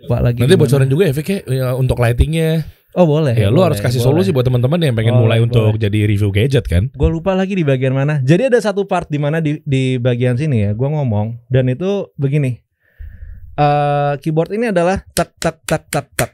[0.05, 0.37] Pak lagi.
[0.37, 2.61] Nanti bocorin juga ya, Vic ya, ya, untuk lightingnya.
[2.91, 3.31] Oh boleh.
[3.39, 4.27] Ya, lu boleh, harus kasih boleh.
[4.27, 5.79] solusi buat teman-teman yang pengen Boleh, mulai untuk boleh.
[5.79, 6.91] jadi review gadget kan.
[6.91, 8.19] Gue lupa lagi di bagian mana.
[8.19, 12.11] Jadi ada satu part di mana di di bagian sini ya, gue ngomong dan itu
[12.19, 12.59] begini.
[13.55, 16.31] Eh keyboard ini adalah tak tak tak tak tak.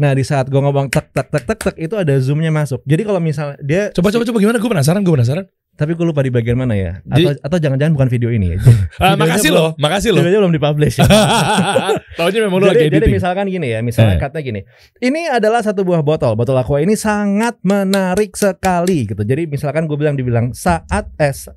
[0.00, 2.80] Nah di saat gue ngomong tak tak tak tak tak itu ada zoomnya masuk.
[2.88, 4.56] Jadi kalau misalnya dia, Coba coba coba gimana?
[4.56, 5.44] Gue penasaran, gue penasaran.
[5.80, 7.00] Tapi gue lupa di bagian mana ya.
[7.02, 8.58] Jadi- Atau jangan-jangan bukan video ini ya.
[8.60, 10.20] Videonya makasih belum- loh, makasih loh.
[10.20, 10.96] Videonya belum dipublish.
[11.00, 11.08] Ya.
[12.20, 14.20] Taunya memang lu jadi, lagi jadi misalkan gini ya, misalnya Eh.
[14.20, 14.60] katanya gini.
[15.00, 16.36] Ini adalah satu buah botol.
[16.36, 19.24] Botol aqua ini sangat menarik sekali gitu.
[19.24, 21.48] Jadi misalkan gue bilang dibilang saat es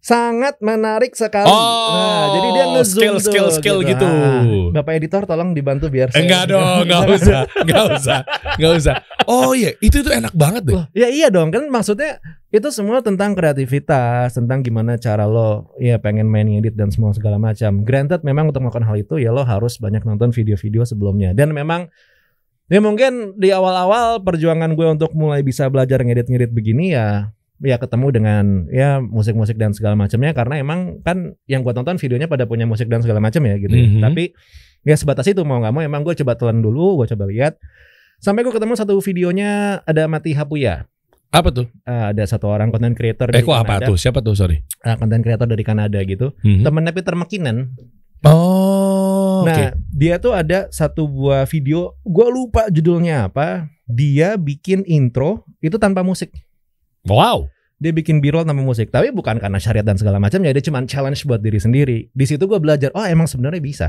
[0.00, 1.44] sangat menarik sekali.
[1.44, 4.04] Oh, nah, jadi dia ngezoom skill, tuh, skill, skill gitu.
[4.08, 4.42] Ah,
[4.80, 8.20] Bapak editor tolong dibantu biar saya Enggak dong, enggak usah, enggak usah,
[8.56, 8.94] enggak usah.
[9.28, 10.74] Oh iya, itu tuh enak banget deh.
[10.80, 12.16] Loh, ya iya dong kan maksudnya
[12.48, 17.36] itu semua tentang kreativitas, tentang gimana cara lo ya pengen main edit dan semua segala
[17.36, 17.84] macam.
[17.84, 21.92] Granted memang untuk melakukan hal itu ya lo harus banyak nonton video-video sebelumnya dan memang
[22.72, 28.06] ya mungkin di awal-awal perjuangan gue untuk mulai bisa belajar ngedit-ngedit begini ya ya ketemu
[28.08, 32.64] dengan ya musik-musik dan segala macamnya karena emang kan yang gue tonton videonya pada punya
[32.64, 33.88] musik dan segala macam ya gitu ya.
[33.88, 34.00] Mhm.
[34.00, 34.32] Tapi
[34.88, 37.60] ya sebatas itu mau nggak mau emang gue coba telan dulu, gue coba lihat
[38.20, 40.88] sampai gue ketemu satu videonya ada Mati Hapuya.
[41.30, 41.70] Apa tuh?
[41.86, 43.96] Uh, ada satu orang content creator Eh dari kok apa Kanada, tuh?
[44.00, 44.34] Siapa tuh?
[44.34, 44.58] Sorry.
[44.82, 46.34] uh, content creator dari Kanada gitu.
[46.42, 46.66] Mhm.
[46.66, 47.70] Temennya Peter McKinnon.
[48.26, 49.46] Oh.
[49.48, 53.70] Nah, dia tuh ada satu buah video, gua lupa judulnya apa.
[53.88, 56.34] Dia bikin intro itu tanpa musik.
[57.06, 57.48] Wow.
[57.80, 60.84] Dia bikin b-roll tanpa musik, tapi bukan karena syariat dan segala macam ya, dia cuma
[60.84, 61.98] challenge buat diri sendiri.
[62.12, 63.88] Di situ gua belajar, oh emang sebenarnya bisa.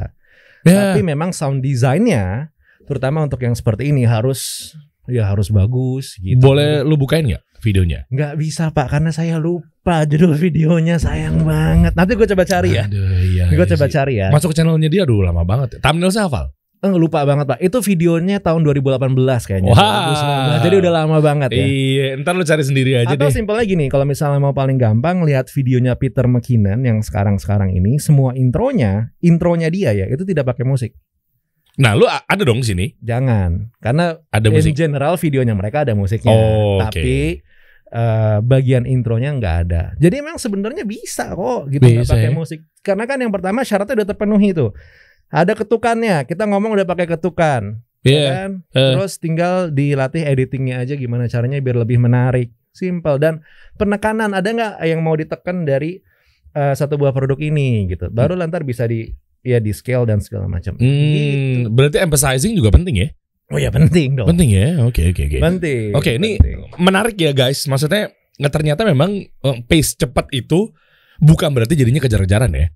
[0.64, 0.96] Ya.
[0.96, 2.56] Tapi memang sound design-nya
[2.88, 4.72] terutama untuk yang seperti ini harus
[5.10, 6.40] ya harus bagus gitu.
[6.40, 8.06] Boleh lu bukain nggak videonya?
[8.08, 11.94] Nggak bisa pak karena saya lupa judul videonya sayang banget.
[11.98, 12.86] Nanti gue coba cari ya.
[12.86, 13.46] Aduh, iya.
[13.50, 13.94] gue iya coba sih.
[13.94, 14.28] cari ya.
[14.30, 15.82] Masuk ke channelnya dia aduh lama banget.
[15.82, 16.54] Thumbnailnya hafal.
[16.82, 17.62] Eh, lupa banget pak.
[17.62, 19.14] Itu videonya tahun 2018
[19.46, 19.70] kayaknya.
[19.70, 20.58] Wah.
[20.58, 20.66] 2019.
[20.66, 21.62] Jadi udah lama banget ya.
[21.62, 23.38] Iya, ntar lu cari sendiri aja Atau deh.
[23.38, 28.34] simpelnya gini, kalau misalnya mau paling gampang lihat videonya Peter McKinnon yang sekarang-sekarang ini, semua
[28.34, 30.98] intronya, intronya dia ya, itu tidak pakai musik.
[31.78, 32.98] Nah, lu ada dong sini.
[32.98, 34.74] Jangan, karena Ada in musik.
[34.74, 37.40] general videonya mereka ada musiknya, Oh, tapi
[37.88, 39.84] eh, bagian intronya nggak ada.
[39.96, 42.34] Jadi emang sebenarnya bisa kok gitu nggak Bisa pakai ya.
[42.34, 42.60] musik.
[42.82, 44.74] Karena kan yang pertama syaratnya udah terpenuhi tuh.
[45.32, 46.28] Ada ketukannya.
[46.28, 48.28] Kita ngomong udah pakai ketukan, ya Iya.
[48.30, 48.50] kan?
[48.76, 48.92] Eh.
[49.00, 53.40] Terus tinggal dilatih editingnya aja gimana caranya biar lebih menarik, simple dan
[53.80, 56.04] penekanan ada nggak yang mau ditekan dari
[56.52, 58.12] eh, satu buah produk ini gitu.
[58.12, 59.08] Baru lantar bisa di
[59.40, 60.76] ya di scale dan segala macam.
[60.76, 60.84] Gitu.
[60.86, 63.08] Hmm, berarti emphasizing juga penting ya?
[63.52, 64.28] Oh ya penting dong.
[64.28, 64.80] Penting ya?
[64.84, 65.38] Oke, oke, oke.
[65.40, 65.92] Penting.
[65.96, 66.60] Oke, ini penting.
[66.80, 67.64] menarik ya guys.
[67.68, 70.72] Maksudnya nggak ternyata memang eh, pace cepat itu
[71.20, 72.68] bukan berarti jadinya kejar-kejaran ya.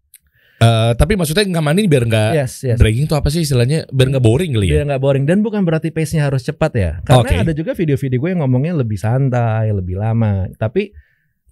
[0.66, 2.78] Eh, tapi maksudnya ngamanin biar nggak Yes, yes.
[2.82, 4.82] dragging tuh apa sih istilahnya biar nggak boring kali ya?
[4.82, 6.92] Biar nggak boring dan bukan berarti pace-nya harus cepat ya.
[7.06, 7.36] Karena Oke.
[7.46, 10.50] ada juga video-video gue yang ngomongnya lebih santai, lebih lama.
[10.58, 10.90] Tapi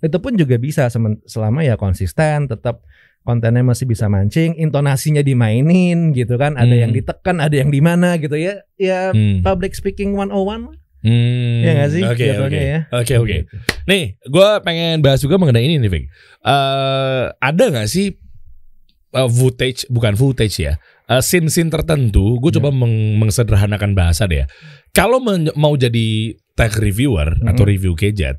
[0.02, 0.90] itu pun juga bisa
[1.24, 2.82] selama ya konsisten, tetap
[3.24, 6.60] kontennya masih bisa mancing, intonasinya dimainin gitu kan.
[6.60, 6.82] Ada Hmm.
[6.88, 8.66] yang ditekan, ada yang di mana gitu ya.
[8.76, 9.40] Ya Hmm.
[9.40, 12.04] public speaking 101 Hmm, ya nggak sih?
[12.08, 12.56] Oke, oke.
[12.56, 12.80] ya.
[12.96, 13.38] Oke, oke.
[13.84, 16.04] Nih, gue pengen bahas juga mengenai ini nih, Vic.
[16.40, 18.16] Eh, ada nggak sih
[19.14, 20.74] eh, footage, bukan footage ya,
[21.08, 22.38] eh, scene-scene tertentu?
[22.38, 22.58] Gue Ya.
[22.58, 24.44] coba meng- mengsederhanakan bahasa deh.
[24.44, 24.48] ya.
[24.92, 25.22] Kalau
[25.54, 27.50] mau jadi tech reviewer Mm-mm.
[27.50, 28.38] atau review gadget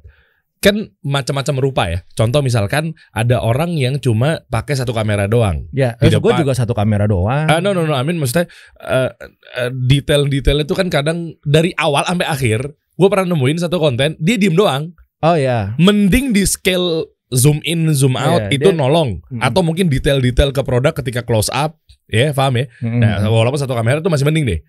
[0.58, 1.98] kan macam-macam rupa ya.
[2.14, 5.68] Contoh misalkan ada orang yang cuma pakai satu kamera doang.
[5.76, 7.44] Ya, Di gue juga satu kamera doang.
[7.44, 8.48] Ah no no no, Amin maksudnya
[8.80, 9.12] eh,
[9.60, 14.40] eh, detail-detail itu kan kadang dari awal sampai akhir gue pernah nemuin satu konten dia
[14.40, 14.96] diem doang.
[15.20, 19.42] oh ya, Mending di scale zoom in zoom out Iya, itu dia- nolong Mm.
[19.42, 22.66] atau mungkin detail-detail ke produk ketika close up ya paham ya.
[22.78, 23.00] Mm-mm.
[23.00, 24.60] Nah, walaupun satu kamera itu masih mending deh.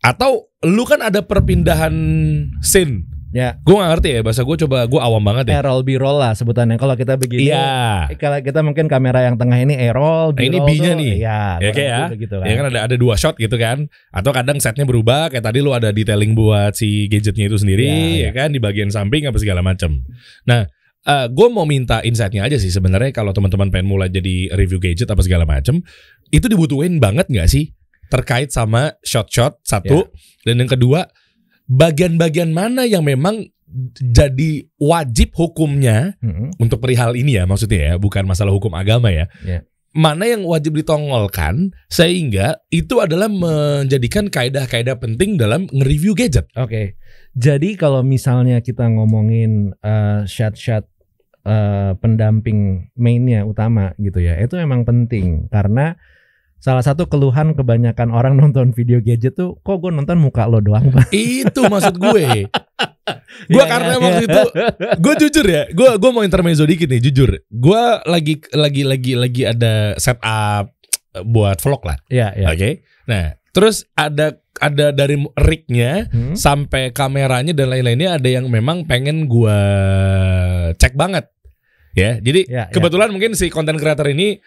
[0.00, 1.94] Atau lu kan ada perpindahan
[2.60, 3.06] scene.
[3.32, 5.64] ya, Gue gak ngerti ya bahasa gue coba gue awam banget ya.
[5.64, 6.76] A-roll B-roll lah sebutannya.
[6.76, 8.12] Kalau kita begini, Iya.
[8.20, 11.12] kalau kita mungkin kamera yang tengah ini A-roll, Nah, ini B-nya nih.
[11.16, 12.00] Iya, Ya kayak ya.
[12.12, 12.44] begitu kan.
[12.44, 13.88] Ya kan ada ada dua shot gitu kan.
[14.12, 17.88] Atau kadang setnya berubah kayak tadi lu ada detailing buat si gadgetnya itu sendiri
[18.20, 20.04] Ya, ya, kan di bagian samping apa segala macam.
[20.44, 20.68] Nah,
[21.06, 25.22] gue mau minta insightnya aja sih sebenarnya kalau teman-teman pengen mulai jadi review gadget apa
[25.22, 25.82] segala macam
[26.30, 27.74] itu dibutuhin banget nggak sih
[28.12, 30.06] terkait sama shot-shot satu
[30.46, 31.08] dan yang kedua
[31.66, 33.48] bagian-bagian mana yang memang
[33.96, 36.52] jadi wajib hukumnya Mm-mm.
[36.60, 39.32] untuk perihal ini ya maksudnya ya bukan masalah hukum agama ya.
[39.44, 39.64] Ya.
[39.92, 46.48] Mana yang wajib ditongolkan sehingga itu adalah menjadikan kaedah-kaedah penting dalam nge-review gadget.
[46.56, 46.96] Oke.
[47.36, 50.88] Jadi kalau misalnya kita ngomongin eh, shot-shot
[51.46, 55.98] eh, pendamping mainnya utama gitu ya, itu memang penting karena
[56.62, 60.94] salah satu keluhan kebanyakan orang nonton video gadget tuh, kok gue nonton muka lo doang,
[60.94, 61.10] Bang?
[61.10, 62.26] Itu maksud gue.
[63.50, 64.28] Gue Iya, karena iya, waktu iya.
[64.30, 64.42] itu
[65.04, 67.34] gue jujur ya, gue gue mau intermezzo dikit nih jujur.
[67.50, 70.70] Gue lagi lagi lagi lagi ada setup
[71.26, 72.46] buat vlog lah, Iya, iya.
[72.54, 72.70] oke?
[73.10, 76.34] Nah, terus ada ada dari rignya Hmm?
[76.34, 79.56] sampai kameranya dan lain-lainnya ada yang memang pengen gua
[80.74, 81.28] cek banget
[81.92, 82.64] ya jadi Ya, ya.
[82.68, 84.40] kebetulan mungkin si konten creator ini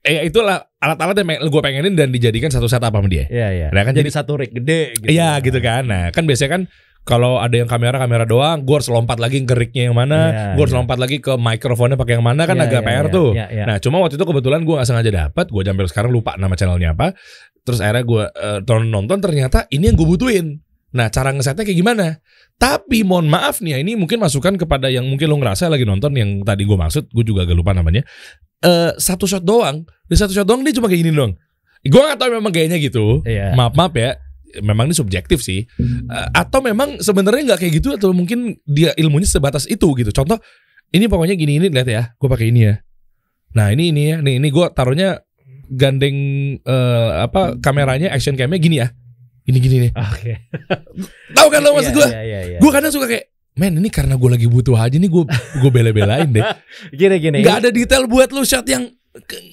[0.00, 3.68] eh itulah alat-alat yang gue pengenin dan dijadikan satu setup sama dia Iya, iya.
[3.68, 5.06] Nah, kan jadi, jadi- satu rig gede gitu.
[5.06, 6.62] iya gitu kan nah kan biasanya kan
[7.00, 10.44] kalau ada yang kamera kamera doang, gue harus lompat lagi ke rignya yang mana, Iya,
[10.54, 10.80] gue harus iya.
[10.84, 13.28] lompat lagi ke mikrofonnya pakai yang mana kan Iya, agak iya, PR iya, tuh.
[13.34, 13.64] iya, iya.
[13.64, 16.92] Nah cuma waktu itu kebetulan gue gak sengaja dapat, gue sampai sekarang lupa nama channelnya
[16.92, 17.16] apa.
[17.64, 18.24] Terus akhirnya gue
[18.68, 20.60] uh, nonton ternyata ini yang gue butuhin.
[20.92, 22.06] Nah cara ngesetnya kayak gimana?
[22.60, 26.12] Tapi mohon maaf nih ya, ini mungkin masukan kepada yang mungkin lo ngerasa lagi nonton
[26.12, 28.04] yang tadi gue maksud, gue juga agak lupa namanya.
[28.60, 31.32] Eh satu shot doang, di satu shot doang dia cuma kayak gini doang.
[31.80, 33.24] Gue gak tahu memang gayanya gitu.
[33.24, 33.56] Iya.
[33.56, 34.20] Maaf maaf ya,
[34.58, 35.62] memang ini subjektif sih.
[35.78, 40.10] Eh, atau memang sebenarnya nggak kayak gitu atau mungkin dia ilmunya sebatas itu gitu.
[40.10, 40.42] Contoh,
[40.90, 42.74] ini pokoknya gini ini lihat ya, gue pakai ini ya.
[43.54, 45.22] Nah ini ini ya, nih ini gue taruhnya
[45.70, 46.16] gandeng
[46.62, 48.90] eh, apa kameranya action camnya gini ya,
[49.46, 49.92] gini gini nih.
[49.94, 50.32] Oke.
[51.38, 52.06] Tahu kan lo maksud Iya, gue?
[52.10, 52.58] Iya, iya, iya.
[52.58, 56.26] Gue kadang suka kayak, men ini karena gue lagi butuh aja nih gue gue bela-belain
[56.30, 56.42] deh.
[56.98, 57.38] Gini gini.
[57.42, 58.90] Nggak ada detail buat lu shot yang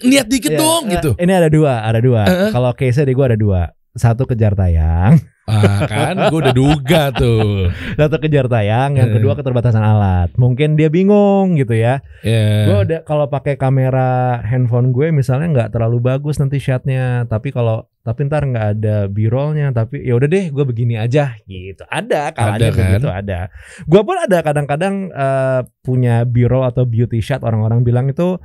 [0.06, 1.10] niat dikit Iya, dong eh, gitu.
[1.18, 2.22] Ini ada dua, ada dua.
[2.30, 2.50] Heeh.
[2.54, 3.62] Kalau case di gua ada dua.
[3.98, 7.72] Satu kejar tayang, Ah kan, gue udah duga tuh.
[7.96, 9.16] satu kejar tayang, yang Eh.
[9.16, 10.30] kedua keterbatasan alat.
[10.36, 12.04] Mungkin dia bingung gitu ya.
[12.20, 12.68] Ya.
[12.68, 17.88] Gue udah kalau pakai kamera handphone gue misalnya nggak terlalu bagus nanti shotnya, tapi kalau
[18.02, 21.84] tapi ntar nggak ada b-rollnya, tapi ya udah deh gue begini aja gitu.
[21.86, 22.78] Ada kalanya Ada kan?
[22.78, 23.40] begitu ada.
[23.84, 28.36] Gue pun ada kadang-kadang eh, punya b-roll atau beauty shot orang-orang bilang itu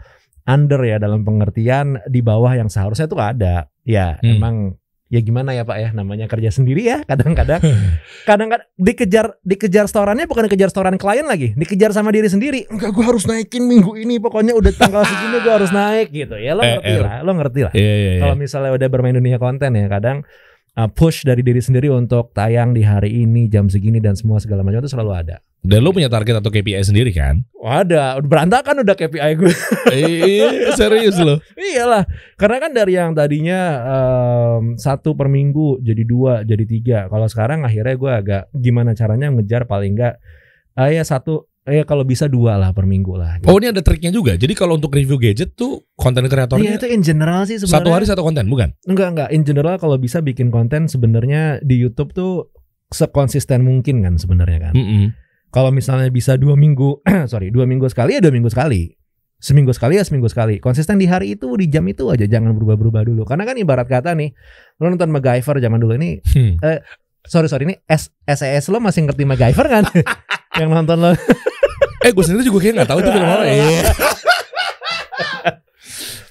[0.43, 3.67] under ya dalam pengertian di bawah yang seharusnya tuh ada.
[3.83, 4.39] Ya Hmm.
[4.39, 4.57] emang
[5.13, 5.89] ya gimana ya Pak ya?
[5.93, 7.61] Namanya kerja sendiri ya kadang-kadang.
[8.29, 11.53] Kadang-kadang dikejar dikejar storannya bukan dikejar storan klien lagi.
[11.53, 12.65] Dikejar sama diri sendiri.
[12.73, 16.41] Enggak gue harus naikin minggu ini pokoknya udah tanggal segini gue harus naik gitu.
[16.41, 17.03] Ya lo ngerti er.
[17.05, 17.73] lah lo ngerti lah.
[17.77, 18.21] Iya iya iya.
[18.25, 20.25] kalau misalnya udah bermain dunia konten ya kadang
[20.77, 24.65] uh, push dari diri sendiri untuk tayang di hari ini jam segini dan semua segala
[24.65, 27.47] macam itu selalu ada Dan lu punya target atau KPI sendiri kan?
[27.63, 29.55] ada berantakan udah KPI gue
[29.95, 31.39] Iya serius lo.
[31.55, 32.03] Iyalah,
[32.35, 36.99] karena kan dari yang tadinya em, satu per minggu jadi dua, jadi tiga.
[37.07, 40.19] Kalau sekarang akhirnya gue agak gimana caranya ngejar paling enggak,
[40.75, 43.39] ah ya satu, eh kalau bisa dua lah per minggu lah.
[43.39, 43.47] gitu.
[43.47, 44.35] Oh ini ada triknya juga.
[44.35, 47.79] Jadi kalau untuk review gadget tuh konten Iya kreatornya itu in general sih sebenarnya.
[47.79, 48.75] satu hari satu konten bukan?
[48.83, 52.51] Enggak enggak, in general kalau bisa bikin konten sebenarnya di YouTube tuh
[52.91, 54.75] sekonsisten mungkin kan sebenarnya kan.
[54.75, 55.15] Mm-mm.
[55.49, 56.99] Kalau misalnya bisa dua minggu,
[57.31, 58.91] sorry dua minggu sekali ya dua minggu sekali.
[59.39, 60.63] Seminggu sekali ya seminggu sekali.
[60.63, 63.23] Konsisten di hari itu di jam itu aja jangan berubah-berubah dulu.
[63.27, 64.31] Karena kan ibarat kata nih,
[64.79, 66.63] lo nonton MacGyver zaman dulu ini, Hmm.
[67.23, 69.83] sorry sorry ini S SES lo masih ngerti MacGyver kan?
[70.63, 71.11] Yang nonton lo.
[72.03, 73.45] Eh gue sendiri juga kayak nggak tahu itu film apa.
[73.45, 73.83] Iya.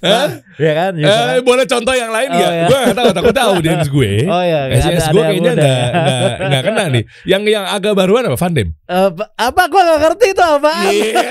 [0.01, 0.29] Hah?
[0.57, 0.91] ya kan?
[0.97, 1.25] Ya kan?
[1.38, 2.65] Eh, boleh contoh yang lain Oh, iya.
[2.65, 3.10] Gue nggak tahu.
[3.13, 4.12] Takut tahu audiens gue.
[4.34, 4.81] Oh iya, ada
[5.13, 7.03] gue kayaknya nggak nggak nggak kena nih.
[7.23, 8.69] Yang yang agak baruan apa Van Dem?
[8.84, 10.73] Eh, apa gua gak ngerti itu apa?
[10.89, 11.21] Iya.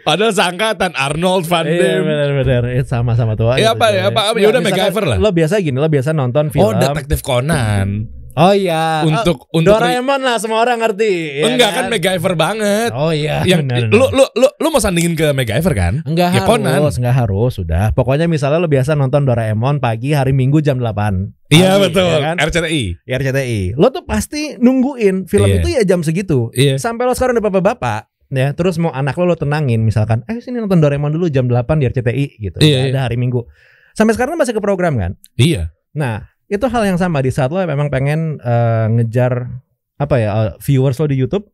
[0.00, 2.00] Padahal sangkatan Arnold Van Iya Dem.
[2.02, 3.60] benar-benar Eh, sama-sama tua.
[3.60, 5.18] Gitu, apa ya, apa- yaudah misalkan MacGyver lah.
[5.20, 6.64] Lo biasa gini, lo biasa nonton film.
[6.64, 8.08] Oh detektif Conan.
[8.34, 9.00] Oh iya.
[9.00, 11.38] untuk Oh, untuk Doraemon lah semua orang ngerti.
[11.38, 12.90] ya enggak kan MacGyver banget.
[12.90, 13.46] Oh iya.
[13.46, 14.10] yang benar, lu, benar.
[14.10, 15.94] lu lu lu mau sandingin ke MacGyver kan?
[16.02, 16.74] Enggak Ya, Conan.
[16.76, 17.94] harus, enggak harus, sudah.
[17.94, 21.46] Pokoknya misalnya lo biasa nonton Doraemon pagi hari Minggu jam 8.
[21.48, 22.10] Iya Pagi, betul.
[22.10, 22.36] ya kan?
[22.36, 22.84] RCTI.
[23.00, 23.60] Di RCTI.
[23.74, 25.56] Lo tuh pasti nungguin film Iya.
[25.56, 26.50] itu ya jam segitu.
[26.50, 26.74] Iya.
[26.76, 30.58] Sampai lo sekarang udah bapak-bapak ya, terus mau anak lo lo tenangin misalkan, eh sini
[30.58, 32.58] nonton Doraemon dulu jam 8 di RCTI gitu.
[32.58, 33.46] Iya, Ada hari Minggu.
[33.94, 35.14] Sampai sekarang masih ke program kan?
[35.38, 35.70] Iya.
[35.94, 39.50] Nah, itu hal yang sama di saat lo memang pengen eh, ngejar
[39.96, 41.50] apa ya eh, viewers lo di YouTube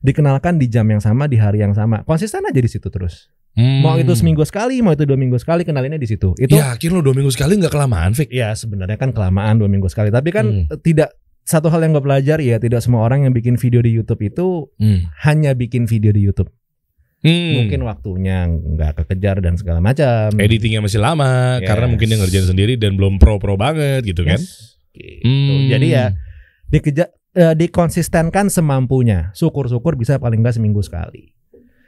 [0.00, 2.00] dikenalkan di jam yang sama di hari yang sama.
[2.08, 3.28] Konsisten aja di situ terus.
[3.52, 4.02] Mau Hmm.
[4.06, 6.32] itu seminggu sekali, mau itu dua minggu sekali kenalinnya di situ.
[6.38, 8.30] Itu ya, Yakin lu dua minggu sekali nggak kelamaan, Fik?
[8.54, 10.08] sebenarnya kan kelamaan dua minggu sekali.
[10.08, 10.70] Tapi kan Hmm.
[10.80, 11.12] tidak
[11.42, 14.70] satu hal yang gue pelajari ya, tidak semua orang yang bikin video di YouTube itu
[14.78, 15.10] Hmm.
[15.26, 16.46] hanya bikin video di YouTube.
[17.20, 17.52] Hmm.
[17.64, 20.32] Mungkin waktunya nggak kekejar dan segala macam.
[20.40, 21.68] editingnya masih lama Yes.
[21.68, 24.40] karena mungkin dia ngerjain sendiri dan belum pro-pro banget gitu kan.
[24.40, 24.80] Yes.
[24.96, 25.28] Gitu.
[25.28, 25.68] Hmm.
[25.68, 26.16] Jadi ya
[26.72, 29.28] dikejar eh, dikonsistenkan semampunya.
[29.36, 31.36] Syukur-syukur bisa paling nggak seminggu sekali.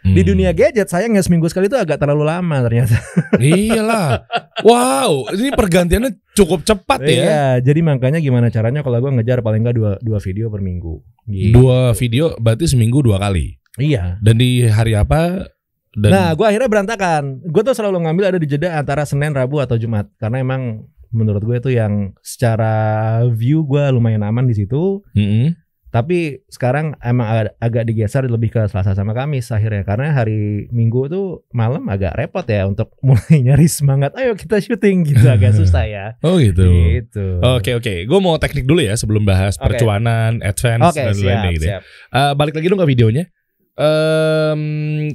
[0.02, 0.18] Hmm.
[0.18, 2.98] Di dunia gadget sayangnya seminggu sekali itu agak terlalu lama ternyata.
[3.38, 4.26] Iyalah.
[4.66, 7.08] Wow, ini pergantiannya cukup cepat ya.
[7.08, 11.00] Iya, jadi makanya gimana caranya kalau gue ngejar paling nggak dua dua video per minggu.
[11.30, 11.54] Gitu.
[11.54, 13.61] Dua video berarti seminggu dua kali.
[13.80, 14.20] Iya.
[14.20, 15.48] Dan di hari apa?
[15.92, 17.44] Dan Nah, gue akhirnya berantakan.
[17.44, 21.44] Gue tuh selalu ngambil ada di jeda antara Senin, Rabu atau Jumat karena emang menurut
[21.44, 25.04] gue itu yang secara view gue lumayan aman di situ.
[25.12, 25.52] Mm-mm.
[25.92, 31.04] Tapi sekarang emang agak, agak digeser lebih ke Selasa sama Kamis akhirnya karena hari Minggu
[31.12, 34.16] tuh malam agak repot ya untuk mulai nyari semangat.
[34.16, 36.16] Ayo kita syuting gitu agak susah ya.
[36.24, 36.64] Oh gitu.
[36.64, 37.44] Gitu.
[37.44, 39.76] Oke oke, gue mau teknik dulu ya sebelum bahas Oke.
[39.76, 41.66] percuanan, advance Oke, dan lain-lain gitu.
[41.68, 41.78] ya.
[42.08, 43.28] Eh, balik lagi dong ke videonya.
[43.72, 44.62] Em,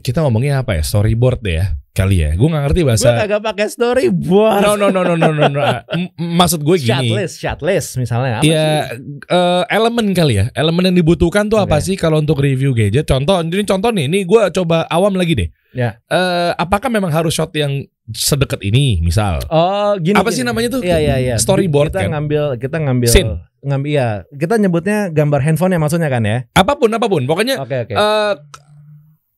[0.01, 0.83] kita ngomongnya apa ya?
[0.83, 2.29] Storyboard deh ya kali ya.
[2.37, 3.09] Gue nggak ngerti Gue bahasa.
[3.17, 4.61] kagak pakai storyboard.
[4.61, 5.49] No no no no no no.
[5.49, 5.61] no.
[6.37, 7.09] Maksud gue gini.
[7.09, 9.01] Shotlist, shotlist misalnya apa Ya sih?
[9.33, 10.45] eh, elemen kali ya.
[10.53, 11.89] Elemen yang dibutuhkan tuh apa Oke.
[11.89, 13.09] sih kalau untuk review gadget?
[13.09, 14.05] Contoh, ini contoh nih.
[14.05, 15.49] Ini gue coba awam lagi deh.
[15.73, 15.97] Ya.
[16.05, 19.41] Eh, apakah memang harus shot yang sedekat ini, misal?
[19.49, 20.15] Oh, gini.
[20.15, 20.37] Apa gini.
[20.37, 20.81] sih namanya tuh?
[20.85, 21.35] Iya iya iya.
[21.41, 22.13] Storyboard kita kan?
[22.13, 23.41] ngambil kita ngambil Scene.
[23.67, 24.07] Ngambil iya.
[24.31, 26.47] Kita nyebutnya gambar handphone ya maksudnya kan ya?
[26.55, 27.27] Apa pun apa pun.
[27.27, 27.93] Pokoknya Oke oke.
[27.93, 28.33] eh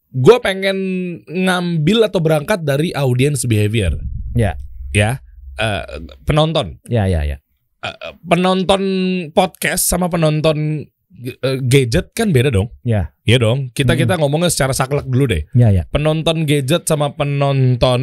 [0.09, 0.77] gue pengen
[1.25, 3.97] ngambil atau berangkat dari audience behavior.
[4.33, 4.53] Ya.
[4.93, 5.21] Ya.
[5.57, 5.83] Eh,
[6.23, 6.77] penonton.
[6.85, 7.37] Ya ya ya.
[7.81, 8.81] Eh, penonton
[9.33, 10.85] podcast sama penonton
[11.67, 12.71] gadget kan beda dong.
[12.81, 13.11] Ya.
[13.27, 13.69] Iya dong.
[13.69, 14.01] Kita Hmm.
[14.01, 15.43] kita ngomongnya secara saklek dulu deh.
[15.53, 15.83] Ya ya.
[15.89, 18.01] Penonton gadget sama penonton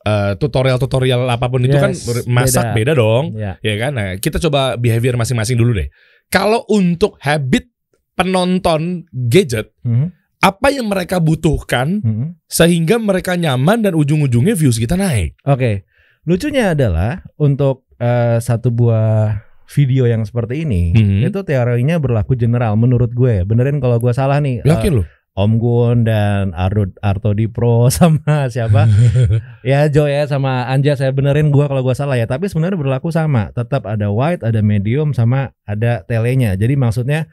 [0.00, 3.36] eh, tutorial-tutorial apa pun itu Yes, kan ber- masak beda, dong.
[3.36, 3.60] Ya.
[3.60, 3.92] Ya kan?
[3.94, 5.88] Nah, kita coba behavior masing-masing dulu deh.
[6.28, 7.68] Kalau untuk habit
[8.14, 12.26] penonton gadget, Mhm, apa yang mereka butuhkan mhm.
[12.46, 15.36] sehingga mereka nyaman dan ujung-ujungnya views kita naik.
[15.42, 15.84] Oke.
[16.22, 21.28] Lucunya adalah untuk eh, satu buah video yang seperti ini Mhm.
[21.28, 23.44] itu teorinya berlaku general menurut gue.
[23.44, 24.64] Benerin kalau gue salah nih.
[24.64, 25.06] Eh, Yakin loh?
[25.40, 28.84] Om Gun dan Ardo Arto di Pro sama siapa?
[29.70, 32.28] ya Jo ya sama Anja saya benerin gua kalau gua salah ya.
[32.28, 33.48] Tapi sebenarnya berlaku sama.
[33.56, 36.52] Tetap ada wide, ada medium sama ada telenya.
[36.60, 37.32] Jadi maksudnya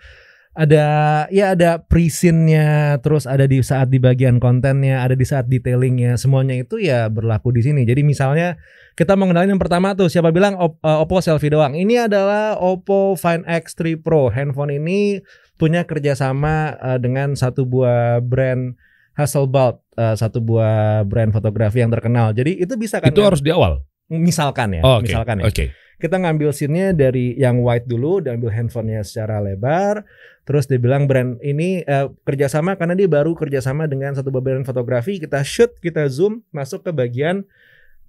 [0.57, 0.85] ada
[1.29, 6.57] ya ada pre-scene-nya, terus ada di saat di bagian kontennya, ada di saat detailingnya, semuanya
[6.57, 7.85] itu ya berlaku di sini.
[7.85, 8.57] Jadi misalnya
[8.97, 11.77] kita mau kenalin yang pertama tuh siapa bilang eh, Oppo selfie doang.
[11.77, 14.33] Ini adalah Oppo Find X3 Pro.
[14.33, 15.21] Handphone ini
[15.57, 18.77] punya kerjasama eh, dengan satu buah brand
[19.17, 22.31] Hasselblad, eh, satu buah brand fotografi yang terkenal.
[22.31, 23.09] Jadi itu bisa kan?
[23.09, 23.81] Itu harus di awal.
[24.07, 25.11] misalkan ya, Oh, Oke.
[25.11, 25.51] misalkan ya.
[25.51, 25.65] Oke.
[25.97, 30.05] Kita ngambil scene-nya dari yang white dulu, dan ambil handphonenya secara lebar.
[30.47, 34.63] Terus dia bilang brand ini eh, kerjasama karena dia baru kerjasama dengan satu buah brand
[34.63, 35.19] fotografi.
[35.19, 37.43] Kita shoot, kita zoom, masuk ke bagian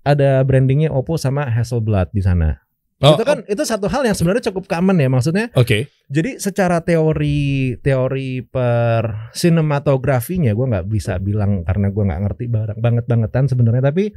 [0.07, 2.63] ada brandingnya Oppo sama Hasselblad di sana.
[2.99, 5.55] Oh, itu kan itu satu hal yang sebenarnya cukup common ya maksudnya.
[5.55, 5.87] Oke.
[6.11, 12.77] Jadi secara teori teori per sinematografinya gue nggak bisa bilang karena gue nggak ngerti banget
[12.83, 14.11] banget bangetan sebenarnya tapi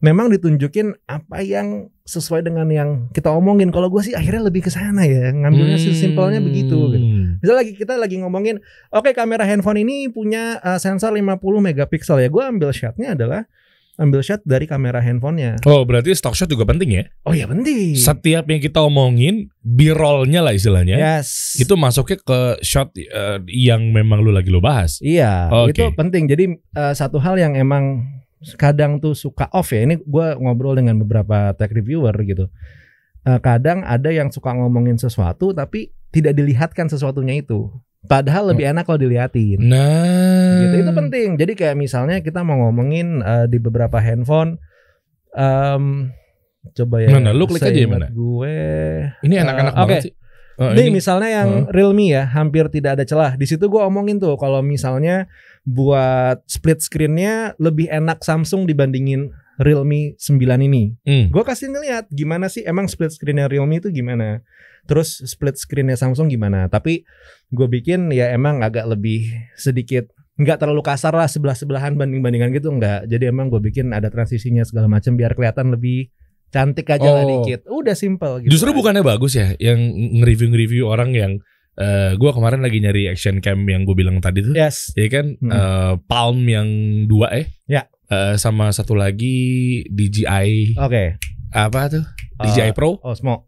[0.00, 3.74] memang ditunjukin apa yang sesuai dengan yang kita omongin.
[3.74, 6.78] Kalau gue sih akhirnya lebih ke sana ya ngambilnya sih simpelnya begitu.
[6.90, 7.02] Gitu.
[7.02, 7.42] Hmm.
[7.42, 8.62] Misal lagi kita lagi ngomongin,
[8.94, 12.30] oke kamera handphone ini punya uh, sensor 50 megapiksel ya.
[12.30, 13.44] Gue ambil shotnya adalah
[13.98, 15.60] ambil shot dari kamera handphonenya.
[15.66, 17.04] Oh, berarti stock shot juga penting ya?
[17.26, 17.98] Oh ya penting.
[17.98, 20.96] Setiap yang kita omongin, B-roll-nya lah istilahnya.
[20.96, 21.58] Yes.
[21.58, 25.02] Itu masuknya ke shot eh, yang memang lu lagi lu bahas.
[25.02, 25.76] Iya, Oke.
[25.76, 26.30] itu penting.
[26.30, 26.44] Jadi
[26.78, 28.06] uh, satu hal yang emang
[28.56, 29.84] kadang tuh suka off ya.
[29.84, 32.48] Ini gue ngobrol dengan beberapa tech reviewer gitu.
[33.20, 37.68] Uh, kadang ada yang suka ngomongin sesuatu tapi tidak dilihatkan sesuatunya itu.
[38.00, 39.60] Padahal lebih enak kalau diliatin.
[39.60, 40.74] Nah, Gitu.
[40.82, 41.28] Itu penting.
[41.36, 44.56] Jadi kayak misalnya kita mau ngomongin uh, di beberapa handphone.
[45.30, 46.10] um,
[46.72, 47.08] coba ya.
[47.12, 47.30] Mana?
[47.30, 48.08] Lu klik aja mana?
[48.10, 48.56] Gue.
[49.22, 50.04] Ini enak-enak Eh, banget oke.
[50.04, 50.12] sih.
[50.56, 53.32] Oh, Nih ini- misalnya yang Realme ya hampir tidak ada celah.
[53.32, 55.24] Di situ gue omongin tuh kalau misalnya
[55.62, 60.96] buat split screennya lebih enak Samsung dibandingin Realme 9 ini.
[61.00, 61.28] Hmm.
[61.28, 64.44] Gue kasih ngeliat gimana sih emang split screennya Realme itu gimana.
[64.84, 66.66] Terus split screennya Samsung gimana.
[66.66, 67.04] Tapi
[67.48, 70.06] gue bikin ya emang agak lebih sedikit
[70.36, 73.04] nggak terlalu kasar lah sebelah sebelahan banding bandingan gitu nggak.
[73.06, 76.08] Jadi emang gue bikin ada transisinya segala macam biar kelihatan lebih
[76.48, 77.44] cantik aja lah Oh.
[77.44, 77.66] dikit.
[77.66, 78.56] Udah simple gitu.
[78.56, 79.78] Justru bukannya bagus ya yang
[80.16, 81.32] nge-review-nge-review orang yang
[81.76, 84.52] eh gua kemarin lagi nyari action cam yang gue bilang tadi tuh.
[84.52, 84.90] Yes.
[84.92, 85.50] Ya kan Hmm.
[85.50, 86.68] eh, Palm yang
[87.06, 87.46] dua eh.
[87.64, 87.86] Ya.
[88.10, 89.38] Eh, sama satu lagi
[89.86, 91.16] DJI Oke.
[91.48, 92.04] apa tuh?
[92.42, 92.98] Eh, DJI Pro.
[93.00, 93.46] Osmo.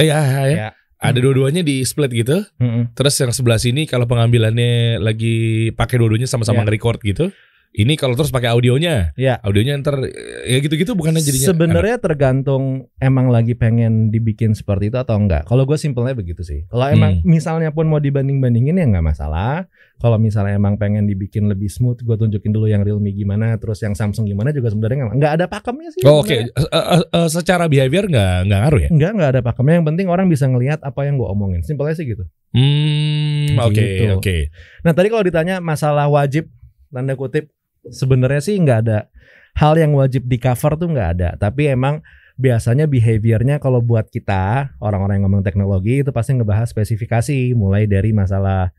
[0.00, 0.56] Eh ya, ya, ya.
[0.56, 0.68] Ya.
[1.00, 2.44] Ada dua-duanya di split gitu.
[2.60, 2.92] Mm-mm.
[2.92, 6.64] Terus yang sebelah sini kalau pengambilannya lagi pakai dua-duanya sama-sama Ya.
[6.68, 7.32] nge-record gitu.
[7.70, 9.14] Ini kalau terus pakai audionya.
[9.14, 9.38] Ya.
[9.40, 10.02] Audionya ntar
[10.42, 15.46] ya gitu-gitu bukannya jadinya Sebenarnya tergantung emang lagi pengen dibikin seperti itu atau enggak.
[15.46, 16.66] Kalau gue simpelnya begitu sih.
[16.66, 17.30] Kalau emang Hmm.
[17.30, 19.70] misalnya pun mau dibanding-bandingin ya nggak masalah.
[19.96, 23.94] Kalau misalnya emang pengen dibikin lebih smooth, gue tunjukin dulu yang Realme gimana, terus yang
[23.94, 26.02] Samsung gimana juga sebenarnya nggak- nggak ada pakemnya sih.
[26.02, 26.74] Oh, Oke, sebenarnya.
[26.74, 28.88] Eh, eh, eh, secara behavior nggak nggak ngaruh ya?
[28.90, 29.74] Enggak, enggak ada pakemnya.
[29.76, 31.62] Yang penting orang bisa ngelihat apa yang gue omongin.
[31.62, 32.26] Simpelnya sih gitu.
[32.50, 34.10] Hmm, oke Gitu.
[34.12, 34.36] oke.
[34.82, 36.50] Nah tadi kalau ditanya masalah wajib
[36.88, 37.46] tanda kutip
[37.88, 39.08] sebenarnya sih nggak ada
[39.56, 41.28] hal yang wajib di cover tuh nggak ada.
[41.40, 42.04] Tapi emang
[42.40, 48.16] biasanya behaviornya kalau buat kita orang-orang yang ngomong teknologi itu pasti ngebahas spesifikasi mulai dari
[48.16, 48.72] masalah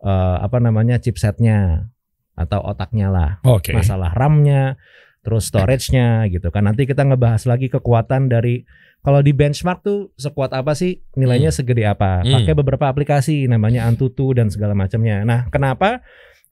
[0.00, 1.92] eh, apa namanya chipsetnya
[2.36, 3.72] atau otaknya lah, Oke.
[3.72, 4.76] masalah RAM-nya,
[5.24, 6.68] terus storage-nya gitu kan.
[6.68, 8.60] Nanti kita ngebahas lagi kekuatan dari
[9.00, 12.20] kalau di benchmark tuh sekuat apa sih nilainya segede apa?
[12.20, 12.42] Hmm.
[12.42, 15.24] Pakai beberapa aplikasi namanya Antutu dan segala macamnya.
[15.24, 16.04] Nah, kenapa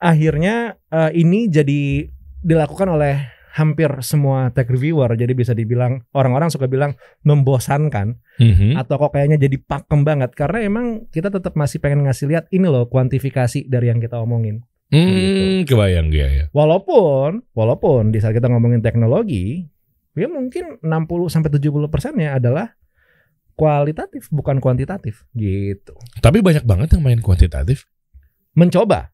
[0.05, 2.13] akhirnya eh, ini jadi
[2.45, 5.09] dilakukan oleh hampir semua tech reviewer.
[5.15, 8.75] Jadi bisa dibilang orang-orang suka bilang membosankan Mhm.
[8.75, 12.67] atau kok kayaknya jadi pakem banget karena emang kita tetap masih pengen ngasih lihat ini
[12.67, 14.67] loh kuantifikasi dari yang kita omongin.
[14.91, 16.45] Hmm, kebayang dia ya.
[16.51, 19.71] Walaupun walaupun di saat kita ngomongin teknologi,
[20.19, 22.75] ya mungkin 60 sampai 70 persennya adalah
[23.55, 25.95] kualitatif bukan kuantitatif gitu.
[26.19, 27.87] Tapi banyak banget yang main kuantitatif.
[28.59, 29.14] Mencoba,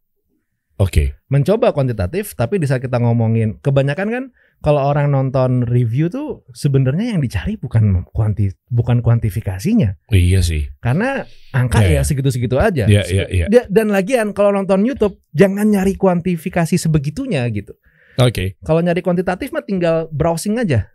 [0.81, 1.21] Oke.
[1.29, 4.25] mencoba kuantitatif, tapi di saat kita ngomongin kebanyakan kan
[4.61, 10.01] kalau orang nonton review tuh sebenarnya yang dicari bukan kuanti bukan kuantifikasinya.
[10.09, 10.69] Iya sih.
[10.81, 12.03] Karena angka Iya, ya iya.
[12.03, 12.85] segitu-segitu aja.
[12.85, 13.47] Iya, iya, iya.
[13.47, 17.77] Da- Dan lagian kalau nonton YouTube jangan nyari kuantifikasi sebegitunya gitu.
[18.17, 18.57] Oke.
[18.61, 20.89] Kalau nyari kuantitatif mah tinggal browsing aja.